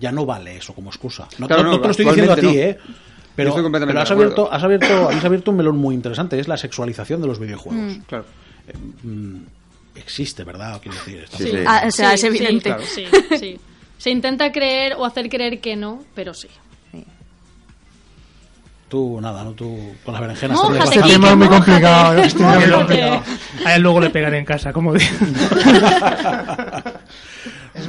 [0.00, 1.26] Ya no vale eso como excusa.
[1.38, 2.78] No, Claro, no- no, no te lo estoy diciendo a ti, ¿eh?
[3.39, 3.41] No.
[3.45, 6.39] Pero, Yo estoy completamente pero has, abierto, has, abierto, habéis abierto un melón muy interesante,
[6.41, 7.99] es la sexualización de los videojuegos.
[8.07, 8.24] Claro.
[9.03, 9.36] Mm,
[9.95, 10.80] existe, ¿verdad?
[10.82, 11.57] Quiero decir, está- Sí, sí.
[11.66, 12.68] Ah, o sea, Sí, es sí, evidente.
[12.70, 13.05] claro, Sí,
[13.39, 13.61] sí.
[13.97, 16.49] Se intenta creer o hacer creer que no, pero sí.
[18.89, 19.53] Tú, nada, ¿no?
[19.53, 21.64] Tú con las berenjenas también Este Quique, tema es muy mójate.
[21.72, 22.18] complicado.
[22.22, 23.22] Este tema es muy complicado.
[23.66, 25.11] A él luego le pegaré en casa, como digo.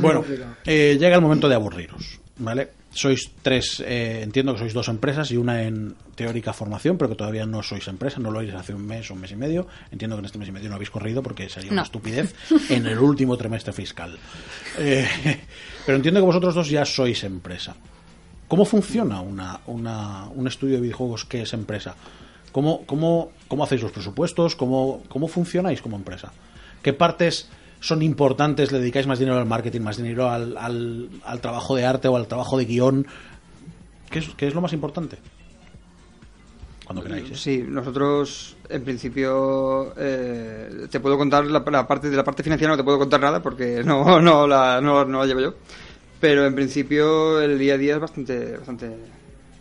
[0.02, 0.24] Bueno,
[0.66, 2.20] eh, llega el momento de aburriros.
[2.38, 2.70] ¿vale?
[2.92, 7.16] Sois tres, eh, entiendo que sois dos empresas y una en teórica formación, pero que
[7.16, 9.68] todavía no sois empresa, no lo oís hace un mes o un mes y medio.
[9.92, 12.34] Entiendo que en este mes y medio no habéis corrido porque sería una estupidez
[12.70, 14.18] en el último trimestre fiscal.
[14.80, 15.08] Eh,
[15.86, 17.76] pero entiendo que vosotros dos ya sois empresa.
[18.48, 21.96] ¿Cómo funciona una, una- un estudio de videojuegos que es empresa?
[22.52, 24.56] ¿Cómo, cómo, cómo hacéis los presupuestos?
[24.56, 26.32] ¿Cómo, ¿Cómo funcionáis como empresa?
[26.82, 27.48] ¿Qué partes
[27.80, 28.72] son importantes?
[28.72, 32.16] ¿Le dedicáis más dinero al marketing, más dinero al, al, al trabajo de arte o
[32.16, 33.08] al trabajo de guion?
[34.10, 35.18] ¿Qué es, qué es lo más importante?
[36.86, 37.30] Cuando queráis.
[37.30, 37.36] ¿eh?
[37.36, 42.78] Sí, nosotros en principio eh, te puedo contar la, parte de la parte financiera no
[42.78, 45.54] te puedo contar nada porque no no la, no la llevo yo.
[46.20, 48.90] Pero en principio el día a día es bastante bastante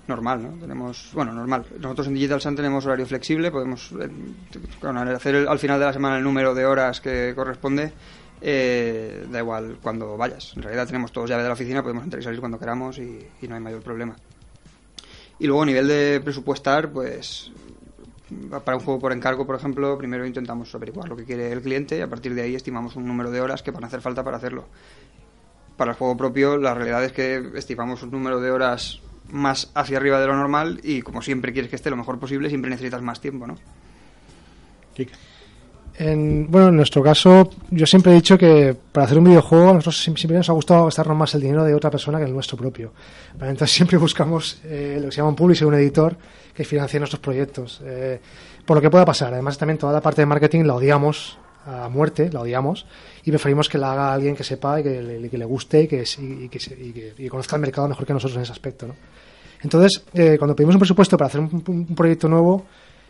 [0.08, 0.60] normal, ¿no?
[0.60, 1.66] Tenemos, bueno, normal.
[1.78, 4.08] Nosotros en Digital Sun tenemos horario flexible, podemos eh,
[5.14, 7.92] hacer al final de la semana el número de horas que corresponde.
[8.40, 10.52] eh, da igual cuando vayas.
[10.56, 13.18] En realidad tenemos todos llave de la oficina, podemos entrar y salir cuando queramos y,
[13.42, 14.16] y no hay mayor problema.
[15.38, 17.52] Y luego a nivel de presupuestar, pues
[18.64, 21.98] para un juego por encargo, por ejemplo, primero intentamos averiguar lo que quiere el cliente
[21.98, 24.22] y a partir de ahí estimamos un número de horas que van a hacer falta
[24.22, 24.66] para hacerlo.
[25.76, 29.00] Para el juego propio, la realidad es que estimamos un número de horas
[29.30, 32.48] más hacia arriba de lo normal y como siempre quieres que esté lo mejor posible,
[32.48, 33.56] siempre necesitas más tiempo, ¿no?
[35.98, 39.74] En, bueno, en nuestro caso, yo siempre he dicho que para hacer un videojuego, a
[39.74, 42.56] nosotros siempre nos ha gustado gastarnos más el dinero de otra persona que el nuestro
[42.56, 42.92] propio.
[43.34, 46.16] Entonces siempre buscamos eh, lo que se llama un publisher, un editor
[46.54, 47.80] que financie nuestros proyectos.
[47.84, 48.20] Eh,
[48.64, 49.32] por lo que pueda pasar.
[49.32, 52.86] Además, también toda la parte de marketing la odiamos a muerte, la odiamos,
[53.24, 55.86] y preferimos que la haga alguien que sepa y que le, que le guste y
[55.88, 58.86] que, y que, y que- conozca el mercado mejor que nosotros en ese aspecto.
[58.86, 58.94] ¿no?
[59.62, 62.64] Entonces, eh, cuando pedimos un presupuesto para hacer un, un proyecto nuevo,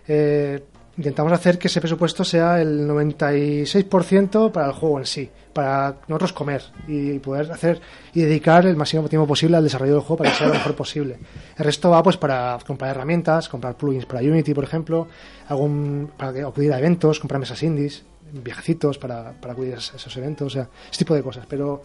[0.09, 0.63] eh,
[0.97, 6.33] intentamos hacer que ese presupuesto sea el 96% para el juego en sí, para nosotros
[6.33, 7.81] comer y poder hacer
[8.15, 10.75] y dedicar el máximo tiempo posible al desarrollo del juego para que sea lo mejor
[10.75, 11.19] posible.
[11.57, 15.07] El resto va pues para comprar herramientas, comprar plugins para Unity, por ejemplo,
[15.49, 20.47] algún, para acudir a eventos, comprar mesas indies, viajecitos para, para acudir a esos eventos,
[20.47, 21.47] o sea, ese tipo de cosas.
[21.49, 21.83] Pero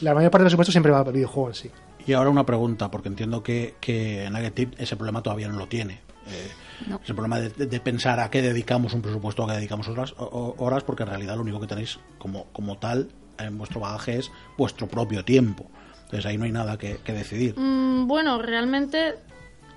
[0.00, 1.70] la mayor parte del presupuesto siempre va el videojuego en sí.
[2.06, 5.66] Y ahora una pregunta, porque entiendo que, que Nugget Tip ese problema todavía no lo
[5.66, 6.00] tiene.
[6.28, 6.50] Eh,
[6.88, 7.00] No.
[7.02, 10.84] Ese problema de, de pensar a qué dedicamos un presupuesto, a qué dedicamos horas, horas
[10.84, 14.86] porque en realidad lo único que tenéis como, como tal en vuestro bagaje es vuestro
[14.86, 15.70] propio tiempo.
[16.04, 17.58] Entonces ahí no hay nada que, que decidir.
[17.58, 19.14] Mm, bueno, realmente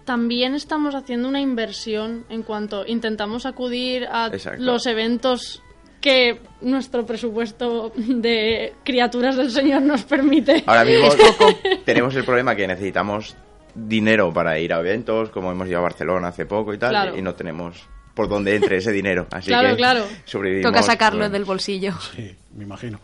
[0.05, 4.61] también estamos haciendo una inversión en cuanto intentamos acudir a Exacto.
[4.61, 5.63] los eventos
[6.01, 10.63] que nuestro presupuesto de criaturas del Señor nos permite.
[10.65, 11.09] Ahora mismo
[11.85, 13.35] tenemos el problema que necesitamos
[13.75, 17.17] dinero para ir a eventos, como hemos ido a Barcelona hace poco y tal, Claro.
[17.17, 17.77] y no tenemos
[18.13, 19.27] por dónde entre ese dinero.
[19.31, 20.03] Así Claro, que claro.
[20.25, 20.71] sobrevivimos.
[20.71, 21.33] Toca sacarlo bueno.
[21.33, 21.93] del bolsillo.
[22.15, 22.99] Sí, me imagino.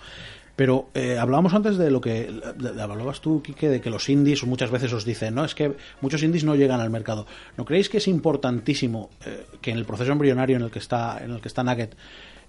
[0.58, 4.08] Pero eh, hablábamos antes de lo que de- de- hablabas tú, Quique, de que los
[4.08, 7.28] indies muchas veces os dicen, no, es que muchos indies no llegan al mercado.
[7.58, 11.20] ¿No creéis que es importantísimo eh, que en el proceso embrionario en el que está,
[11.24, 11.94] en el que está Nugget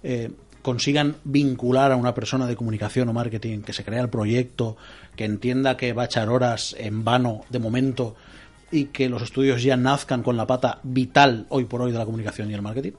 [0.03, 0.31] eh,
[0.61, 4.75] consigan vincular a una persona de comunicación o marketing, que se crea el proyecto,
[5.15, 8.15] que entienda que va a echar horas en vano de momento
[8.71, 12.05] y que los estudios ya nazcan con la pata vital hoy por hoy de la
[12.05, 12.91] comunicación y el marketing?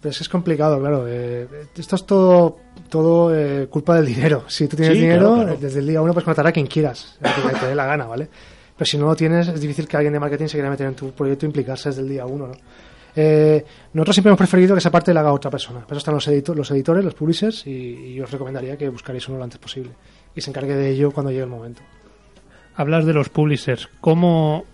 [0.00, 1.06] Pero es complicado, claro.
[1.08, 4.44] eh, esto es todo, todo eh, culpa del dinero.
[4.46, 5.52] Si tú tienes Sí, dinero, claro, claro.
[5.54, 7.86] eh, desde el día uno puedes contratar a quien quieras, a quien te dé la
[7.86, 8.28] gana, ¿vale?
[8.76, 10.94] Pero si no lo tienes, es difícil que alguien de marketing se quiera meter en
[10.94, 12.54] tu proyecto e implicarse desde el día uno, ¿no?
[13.16, 15.80] Eh, nosotros siempre hemos preferido que esa parte la haga otra persona.
[15.80, 18.88] Para eso están los, edito- los editores, los publishers, y, y yo os recomendaría que
[18.88, 19.90] buscaréis uno lo antes posible.
[20.34, 21.82] Y se encargue de ello cuando llegue el momento.
[22.76, 23.88] Hablas de los publishers.
[24.00, 24.64] ¿Cómo,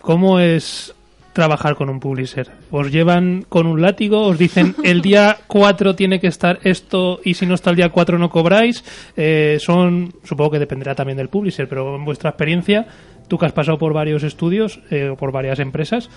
[0.00, 0.92] ¿Cómo es
[1.32, 2.48] trabajar con un publisher?
[2.70, 4.26] ¿Os llevan con un látigo?
[4.26, 7.90] ¿Os dicen el día 4 tiene que estar esto y si no está el día
[7.90, 8.84] 4 no cobráis?
[9.16, 12.86] Eh, son, supongo que dependerá también del publisher, pero en vuestra experiencia,
[13.28, 16.10] tú que has pasado por varios estudios eh, o por varias empresas,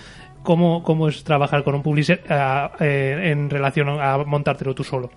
[0.48, 5.10] ¿cómo, ¿cómo es trabajar con un publisher ah, eh, en relación a montártelo tú solo?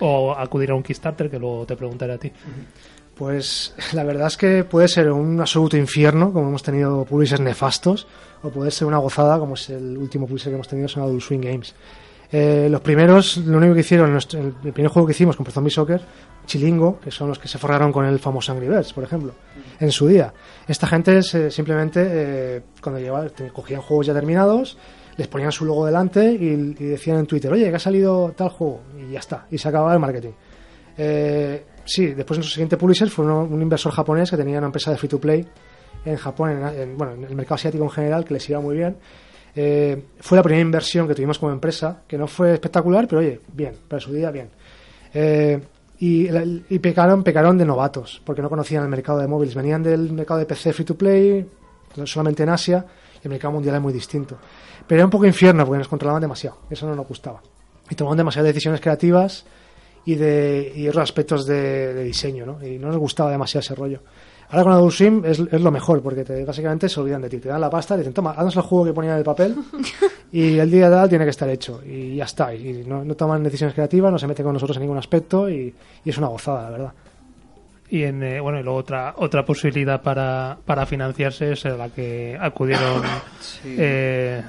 [0.00, 2.32] O acudir a un Kickstarter, que luego te preguntaré a ti.
[3.14, 8.06] Pues la verdad es que puede ser un absoluto infierno, como hemos tenido publishers nefastos,
[8.42, 11.20] o puede ser una gozada, como es el último publisher que hemos tenido, son Adult
[11.20, 11.74] Swing Games.
[12.32, 16.00] Eh, los primeros, lo único que hicieron, el primer juego que hicimos con Zombie Soccer,
[16.46, 19.34] Chilingo, que son los que se forraron con el famoso Angry Birds, por ejemplo,
[19.84, 20.32] en su día.
[20.66, 24.76] Esta gente se- simplemente, eh, cuando llevaban, te- cogían juegos ya terminados,
[25.16, 26.46] les ponían su logo delante y,
[26.78, 29.68] y decían en Twitter, oye, que ha salido tal juego, y ya está, y se
[29.68, 30.32] acababa el marketing.
[30.96, 34.96] Eh, sí, después nuestro siguiente publisher fue un inversor japonés que tenía una empresa de
[34.96, 35.46] free to play
[36.04, 38.76] en Japón, en, en- bueno, en el mercado asiático en general, que les iba muy
[38.76, 38.96] bien.
[39.54, 43.40] Eh, fue la primera inversión que tuvimos como empresa, que no fue espectacular, pero oye,
[43.52, 44.48] bien, para su día bien.
[45.12, 45.60] Eh,
[46.02, 46.28] y,
[46.68, 49.54] y pecaron, pecaron de novatos, porque no conocían el mercado de móviles.
[49.54, 51.48] Venían del mercado de PC free to play,
[52.06, 52.84] solamente en Asia,
[53.14, 54.36] y el mercado mundial es muy distinto.
[54.84, 57.40] Pero era un poco infierno, porque nos controlaban demasiado, eso no nos gustaba.
[57.88, 59.44] Y tomaban demasiadas decisiones creativas
[60.04, 62.66] y de y otros aspectos de, de diseño, ¿no?
[62.66, 64.00] Y no nos gustaba demasiado ese rollo.
[64.52, 67.38] Ahora con Adult Swim es, es lo mejor, porque te, básicamente se olvidan de ti.
[67.38, 69.56] Te dan la pasta y dicen, toma, haznos el juego que ponía en el papel
[70.32, 71.80] y el día de tal tiene que estar hecho.
[71.82, 72.54] Y ya está.
[72.54, 75.74] Y no, no toman decisiones creativas, no se meten con nosotros en ningún aspecto y,
[76.04, 76.92] y es una gozada, la verdad.
[77.92, 81.90] Y en, eh, bueno, y luego otra otra posibilidad para, para financiarse es a la
[81.90, 83.02] que acudieron
[83.40, 83.76] Sí.
[83.78, 84.42] eh,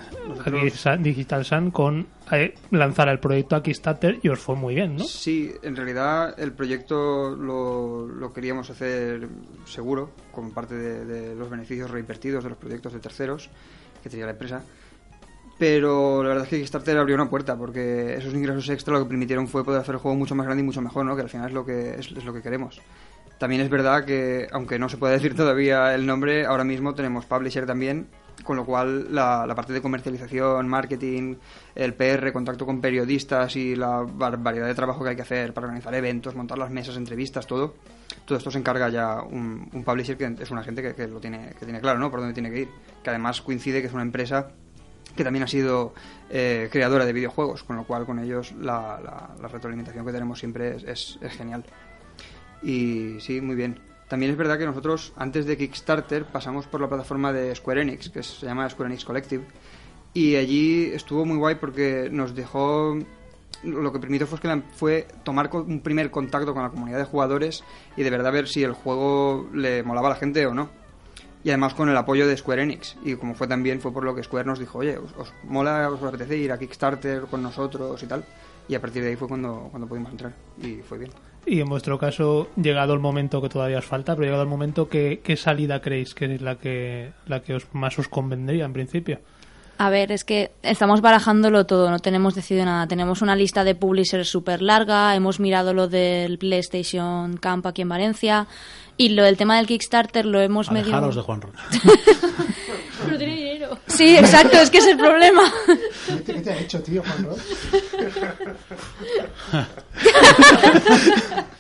[1.00, 5.04] Digital Sun con eh, lanzar el proyecto a Kickstarter y os fue muy bien, ¿no?
[5.04, 9.28] Sí, en realidad el proyecto lo, lo queríamos hacer
[9.66, 13.50] seguro, como parte de, de los beneficios reinvertidos de los proyectos de terceros
[14.02, 14.64] que tenía la empresa.
[15.60, 19.10] Pero la verdad es que Kickstarter abrió una puerta, porque esos ingresos extra lo que
[19.10, 21.14] permitieron fue poder hacer el juego mucho más grande y mucho mejor, ¿no?
[21.16, 22.82] que al final es lo que, es, es lo que queremos.
[23.44, 27.26] También es verdad que, aunque no se puede decir todavía el nombre, ahora mismo tenemos
[27.26, 28.08] publisher también,
[28.46, 31.36] con lo cual la, parte de comercialización, marketing,
[31.76, 35.68] el PR, contacto con periodistas y la variedad de trabajo que hay que hacer para
[35.68, 37.76] organizar eventos, montar las mesas, entrevistas, todo,
[38.24, 41.20] todo esto se encarga ya un, un publisher que es una gente que, que lo
[41.20, 42.10] tiene, que tiene claro, ¿no?
[42.10, 42.70] Por dónde tiene que ir.
[43.04, 44.52] Que además coincide que es una empresa
[45.18, 45.94] que también ha sido
[46.30, 50.40] eh, creadora de videojuegos, con lo cual con ellos la, la- la retroalimentación que tenemos
[50.40, 51.66] siempre es, es- es genial.
[52.64, 53.80] Y sí, muy bien.
[54.08, 58.10] También es verdad que nosotros, antes de Kickstarter, pasamos por la plataforma de Square Enix,
[58.10, 59.44] que se llama Square Enix Collective,
[60.14, 62.96] y allí estuvo muy guay porque nos dejó
[63.64, 67.64] lo que permitió fue, que fue tomar un primer contacto con la comunidad de jugadores
[67.96, 70.70] y de verdad ver si el juego le molaba a la gente o no.
[71.44, 72.96] Y además con el apoyo de Square Enix.
[73.04, 75.90] Y como fue también, fue por lo que Square nos dijo, oye, ¿os, os mola,
[75.90, 78.24] os apetece ir a Kickstarter con nosotros y tal?
[78.68, 80.34] Y a partir de ahí fue cuando, cuando pudimos entrar.
[80.62, 81.12] Y fue bien.
[81.46, 84.88] Y en vuestro caso, llegado el momento que todavía os falta, pero llegado el momento,
[84.88, 88.74] ¿qué, qué salida creéis que es la que, la que os, más os convendría en
[88.74, 89.20] principio?
[89.78, 92.88] A ver, es que estamos barajándolo todo, no tenemos decidido nada.
[92.88, 97.90] Tenemos una lista de publishers súper larga, hemos mirado lo del PlayStation Camp aquí en
[97.90, 98.48] Valencia
[98.96, 100.94] y lo del tema del Kickstarter lo hemos medio...
[100.94, 101.64] Alejaros de Juan Rocha.
[103.06, 103.36] Pero tiene
[103.88, 105.44] Sí, exacto, es que es el problema.
[106.08, 107.40] ¿Qué te, qué te ha hecho, tío, Juan Roch?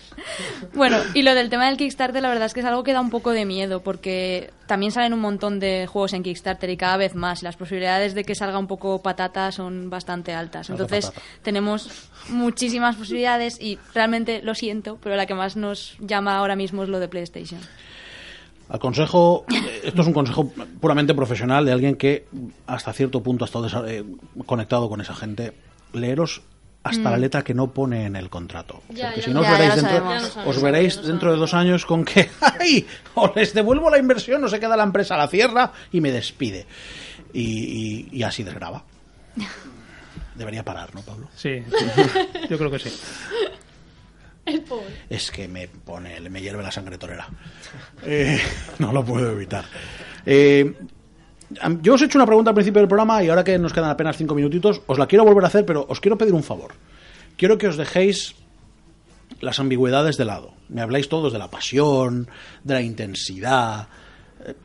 [0.73, 3.01] Bueno, y lo del tema del Kickstarter, la verdad es que es algo que da
[3.01, 6.97] un poco de miedo, porque también salen un montón de juegos en Kickstarter y cada
[6.97, 7.41] vez más.
[7.41, 10.69] y Las posibilidades de que salga un poco patata son bastante altas.
[10.69, 11.11] Entonces,
[11.41, 11.89] tenemos
[12.29, 16.89] muchísimas posibilidades y realmente lo siento, pero la que más nos llama ahora mismo es
[16.89, 17.59] lo de PlayStation.
[18.69, 22.25] Al consejo, eh, esto es un consejo puramente profesional de alguien que
[22.65, 24.03] hasta cierto punto ha estado eh,
[24.45, 25.53] conectado con esa gente.
[25.93, 26.41] Leeros
[26.83, 28.81] hasta la letra que no pone en el contrato.
[28.89, 30.37] Ya, Porque ya si no os ya, veréis, dentro, sabemos.
[30.45, 32.85] Os veréis de dos años con que ¡ay!
[33.15, 36.11] o les devuelvo la inversión o se queda la empresa a la cierra y me
[36.11, 36.65] despide.
[37.31, 38.83] Y, y- y así desgraba.
[40.35, 41.29] Debería parar, ¿no, Pablo?
[41.35, 41.63] Sí,
[42.49, 42.89] yo creo que sí.
[45.09, 47.27] Es que me pone, me hierve la sangre torera.
[48.05, 48.39] Eh,
[48.79, 49.65] no lo puedo evitar.
[50.25, 50.73] Eh,
[51.81, 53.89] yo os he hecho una pregunta al principio del programa y ahora que nos quedan
[53.89, 56.73] apenas cinco minutitos, os la quiero volver a hacer, pero os quiero pedir un favor.
[57.37, 58.35] Quiero que os dejéis
[59.39, 60.53] las ambigüedades de lado.
[60.69, 62.27] Me habláis todos de la pasión,
[62.63, 63.87] de la intensidad.
[64.45, 64.55] Eh,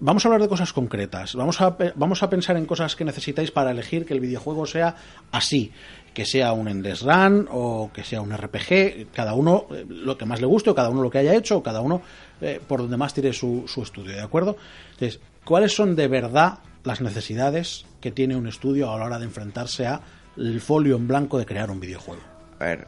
[0.00, 1.36] Vamos a hablar de cosas concretas.
[1.36, 4.96] Vamos a, vamos a pensar en cosas que necesitáis para elegir que el videojuego sea
[5.30, 5.70] así.
[6.16, 9.08] Que sea un Endless Run o que sea un RPG.
[9.12, 11.58] Cada uno eh, lo que más le guste o cada uno lo que haya hecho
[11.58, 12.00] o cada uno
[12.40, 14.14] eh, por donde más tire su, su estudio.
[14.16, 14.56] ¿De acuerdo?
[14.94, 19.26] Entonces, ¿cuáles son de verdad las necesidades que tiene un estudio a la hora de
[19.26, 20.00] enfrentarse a
[20.38, 22.22] el folio en blanco de crear un videojuego?
[22.60, 22.86] A ver,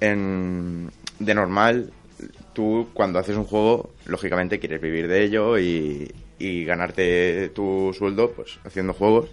[0.00, 1.90] en- de normal,
[2.52, 8.30] tú cuando haces un juego, lógicamente quieres vivir de ello y, y ganarte tu sueldo
[8.30, 9.28] pues haciendo juegos.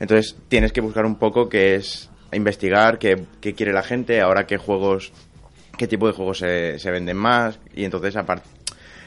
[0.00, 4.46] Entonces tienes que buscar un poco qué es investigar, qué, qué quiere la gente, ahora
[4.46, 5.12] qué juegos,
[5.76, 8.48] qué tipo de juegos se, se venden más y entonces aparte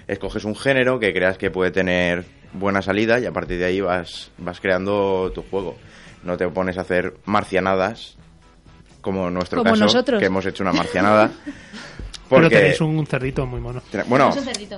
[0.07, 3.79] escoges un género que creas que puede tener buena salida y a partir de ahí
[3.79, 5.77] vas, vas creando tu juego.
[6.23, 8.17] No te pones a hacer marcianadas,
[9.01, 10.19] como en nuestro Como caso, nosotros.
[10.19, 11.31] que hemos hecho una marcianada.
[12.29, 13.81] Pero tenéis un cerdito muy mono.
[14.05, 14.29] Bueno,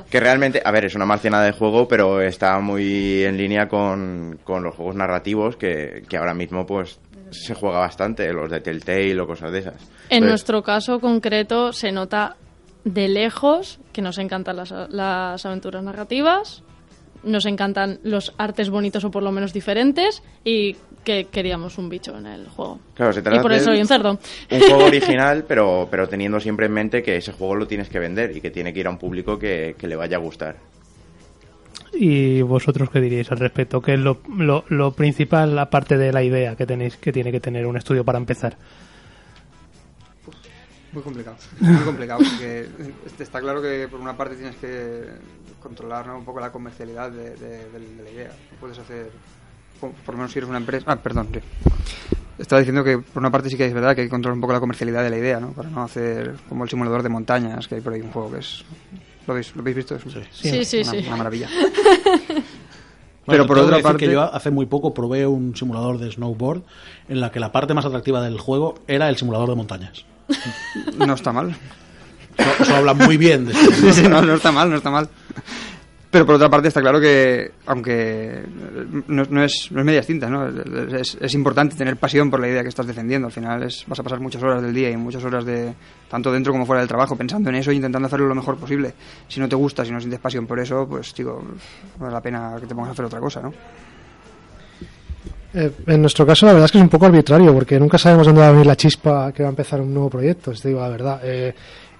[0.09, 4.39] que realmente, a ver, es una marcianada de juego, pero está muy en línea con,
[4.45, 7.01] con los juegos narrativos que, que ahora mismo pues
[7.31, 9.75] se juega bastante, los de Telltale o cosas de esas.
[9.75, 12.35] En Entonces, nuestro caso concreto se nota
[12.83, 16.63] de lejos que nos encantan las, las aventuras narrativas,
[17.23, 22.17] nos encantan los artes bonitos o por lo menos diferentes y que queríamos un bicho
[22.17, 22.79] en el juego.
[22.93, 24.19] Claro, se trata y por eso soy un cerdo.
[24.51, 27.99] Un juego original, pero, pero teniendo siempre en mente que ese juego lo tienes que
[27.99, 30.57] vender y que tiene que ir a un público que, que le vaya a gustar.
[31.93, 33.81] ¿Y vosotros qué diríais al respecto?
[33.81, 37.39] ¿Qué es lo, lo, lo principal, aparte de la idea que tenéis que tiene que
[37.39, 38.57] tener un estudio para empezar?
[40.93, 42.67] Muy complicado, muy complicado, porque
[43.19, 45.05] está claro que por una parte tienes que
[45.61, 47.69] controlar un poco la comercialidad de, de-
[48.03, 48.31] la idea.
[48.59, 49.09] Puedes hacer,
[49.79, 50.85] por lo menos si eres una empresa...
[50.89, 51.39] Ah, perdón, sí.
[52.37, 54.41] Estaba diciendo que por una parte sí que es verdad que hay que controlar un
[54.41, 55.51] poco la comercialidad de la idea, ¿no?
[55.51, 58.39] Para no hacer como el simulador de montañas, que hay por ahí un juego que
[58.39, 58.65] es...
[59.27, 59.95] ¿Lo habéis, ¿lo habéis visto?
[59.95, 60.97] Es un- Sí, sí, una, sí.
[61.07, 61.47] una maravilla.
[63.23, 64.07] Bueno, Pero por otra parte...
[64.07, 66.63] que yo hace muy poco probé un simulador de snowboard
[67.07, 70.05] en la que la parte más atractiva del juego era el simulador de montañas.
[70.97, 71.55] No está mal.
[72.35, 75.07] Eso, eso habla muy bien de Sí, sí, no, no está mal, no está mal.
[76.11, 78.43] Pero por otra parte está claro que, aunque
[79.07, 80.45] no, es, no es medias tintas, ¿no?
[80.45, 83.27] Es, importante tener pasión por la idea que estás defendiendo.
[83.27, 85.73] Al final es, vas a pasar muchas horas del día y muchas horas de
[86.09, 88.93] tanto dentro como fuera del trabajo pensando en eso e intentando hacerlo lo mejor posible.
[89.29, 91.41] Si no te gusta, si no sientes pasión por eso, pues digo,
[91.97, 93.53] vale la pena que te pongas a hacer otra cosa, ¿no?
[95.53, 98.27] Eh, en nuestro caso, la verdad es que es un poco arbitrario, porque nunca sabemos
[98.27, 100.81] dónde va a venir la chispa que va a empezar un nuevo proyecto, te digo
[100.81, 101.21] la verdad.
[101.23, 101.53] Eh,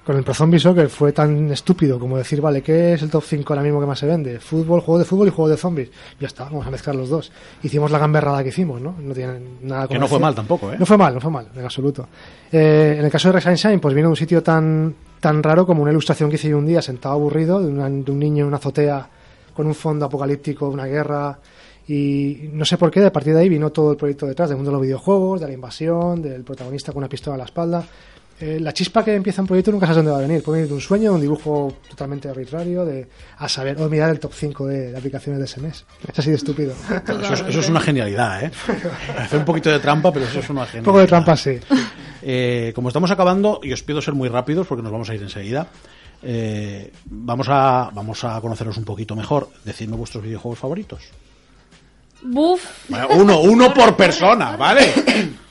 [0.05, 3.53] con el Pro Soccer fue tan estúpido como decir, vale, ¿qué es el top 5
[3.53, 4.39] ahora mismo que más se vende?
[4.39, 5.89] Fútbol, juego de fútbol y juego de zombies.
[6.19, 7.31] Ya está, vamos a mezclar los dos.
[7.61, 8.95] Hicimos la gamberrada que hicimos, ¿no?
[8.99, 10.75] No tiene nada Que no fue mal tampoco, ¿eh?
[10.79, 12.07] No fue mal, no fue mal, en absoluto.
[12.51, 15.65] Eh, en el caso de Rex Shine, pues vino de un sitio tan, tan raro
[15.67, 18.41] como una ilustración que hice yo un día sentado aburrido de, una- de un niño
[18.43, 19.07] en una azotea
[19.53, 21.37] con un fondo apocalíptico, una guerra.
[21.87, 24.55] Y no sé por qué, de partir de ahí vino todo el proyecto detrás, del
[24.57, 27.83] mundo de los videojuegos, de la invasión, del protagonista con una pistola a la espalda.
[28.41, 30.41] Eh, la chispa que empieza un proyecto nunca sabes dónde va a venir.
[30.41, 34.09] Puede venir de un sueño, de un dibujo totalmente arbitrario, de a saber, o mirar
[34.09, 35.85] el top 5 de, de aplicaciones de ese mes.
[36.11, 36.73] Es así de estúpido.
[37.07, 38.51] Eso es, eso es una genialidad, ¿eh?
[39.17, 40.85] Hacer un poquito de trampa, pero eso es una Un genialidad.
[40.85, 41.59] poco de trampa, sí.
[42.23, 45.21] Eh, como estamos acabando, y os pido ser muy rápidos porque nos vamos a ir
[45.21, 45.67] enseguida,
[46.23, 49.49] eh, vamos, a, vamos a conoceros un poquito mejor.
[49.63, 51.03] Decidme vuestros videojuegos favoritos.
[52.23, 54.91] Buf, Bueno, uno, uno por persona, ¿vale?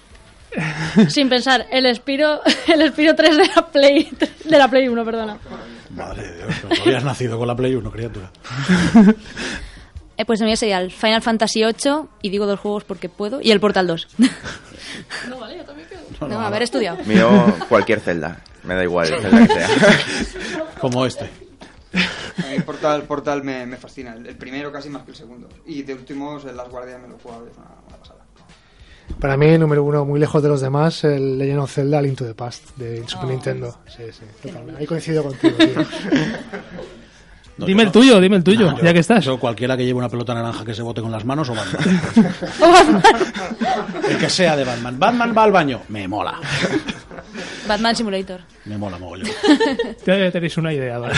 [1.08, 4.10] sin pensar, el Spiro, el Spiro 3 de la Play,
[4.44, 5.38] de la Play 1, perdona.
[5.90, 8.30] Madre de Dios, no habías nacido con la Play 1, criatura.
[10.16, 13.40] Eh, pues el mío sería el Final Fantasy VIII, y digo dos juegos porque puedo,
[13.40, 14.08] y el Portal 2.
[15.30, 16.28] No, vale, yo también quedo.
[16.28, 16.98] No, haber estudiado.
[17.06, 17.30] Mío,
[17.70, 18.40] cualquier celda.
[18.64, 19.68] Me da igual el celda que sea.
[20.78, 21.30] Como este.
[21.94, 24.12] A mí Portal, Portal me, me fascina.
[24.14, 25.48] El, el primero casi más que el segundo.
[25.64, 27.79] Y de últimos, el Las Guardias me lo y es una.
[29.18, 32.24] Para mí, número uno, muy lejos de los demás, el Legend of Zelda Link to
[32.24, 33.76] the Past de Super Nintendo.
[33.86, 34.80] Sí, sí, totalmente.
[34.80, 35.74] Ahí coincido contigo, tío.
[37.58, 39.22] No, dime el tuyo, dime el tuyo, no, ya yo- que estás.
[39.22, 43.02] yo cualquiera que lleve una pelota naranja que se bote con las manos o Batman.
[44.08, 44.98] el que sea de Batman.
[44.98, 45.82] Batman va al baño.
[45.88, 46.40] Me mola.
[47.68, 48.40] Batman Simulator.
[48.64, 49.28] Me mola mogollón.
[50.06, 51.14] Ya tenéis una idea, ¿vale?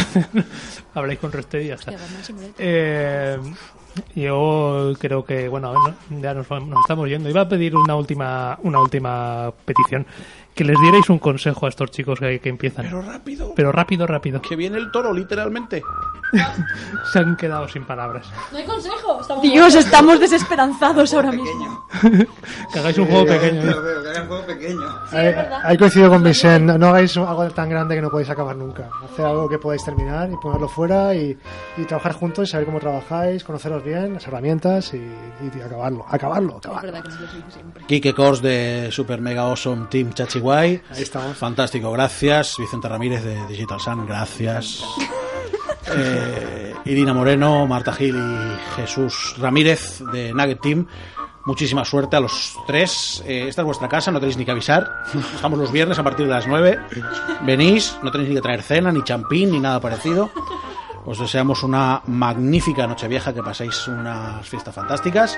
[0.94, 1.92] Habláis con Reste y ya está.
[1.92, 2.54] Hostia, Batman Simulator.
[2.58, 3.38] Eh,
[4.14, 5.74] yo creo que, bueno,
[6.10, 7.28] ya nos, nos estamos yendo.
[7.28, 10.06] Iba a pedir una última, una última petición.
[10.54, 12.84] Que les dierais un consejo a estos chicos que, que empiezan.
[12.84, 13.52] Pero rápido.
[13.56, 14.42] Pero rápido, rápido.
[14.42, 15.82] Que viene el toro, literalmente.
[17.12, 18.26] Se han quedado sin palabras.
[18.52, 19.20] No hay consejo.
[19.20, 21.86] Estamos Dios, estamos desesperanzados ahora mismo.
[22.00, 22.26] Pequeño.
[22.72, 23.62] Que hagáis un juego pequeño.
[23.82, 24.80] Veo, que hagan juego pequeño.
[25.10, 25.34] Ahí,
[25.64, 26.72] ahí coincido con Vicente.
[26.72, 28.88] No, no hagáis algo tan grande que no podéis acabar nunca.
[29.04, 31.36] Haced algo que podáis terminar y ponerlo fuera y,
[31.76, 36.04] y trabajar juntos y saber cómo trabajáis, conoceros bien, las herramientas y, y acabarlo.
[36.08, 36.92] Acabarlo, Es acabarlo.
[36.92, 37.84] verdad que siempre.
[37.86, 40.12] Kike Kors de Super Mega Awesome Team
[40.42, 40.82] Chachiguay.
[40.90, 41.36] Ahí estamos.
[41.36, 42.56] Fantástico, gracias.
[42.58, 44.84] Vicente Ramírez de Digital Sun, gracias.
[45.94, 50.86] Eh, Irina Moreno, Marta Gil y Jesús Ramírez de Nugget Team.
[51.44, 53.22] Muchísima suerte a los tres.
[53.26, 55.02] Eh, esta es vuestra casa, no tenéis ni que avisar.
[55.34, 56.78] Estamos los viernes a partir de las 9.
[57.42, 60.30] Venís, no tenéis ni que traer cena, ni champín, ni nada parecido.
[61.04, 65.36] Os deseamos una magnífica noche vieja, que paséis unas fiestas fantásticas.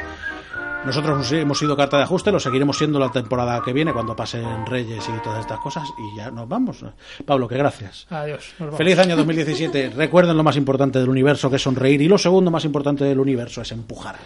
[0.84, 4.14] Nosotros nos hemos sido carta de ajuste, lo seguiremos siendo la temporada que viene cuando
[4.14, 6.84] pasen Reyes y todas estas cosas y ya nos vamos.
[7.24, 8.06] Pablo, que gracias.
[8.10, 8.54] Adiós.
[8.76, 9.90] Feliz año 2017.
[9.96, 13.18] Recuerden lo más importante del universo que es sonreír y lo segundo más importante del
[13.18, 14.16] universo es empujar.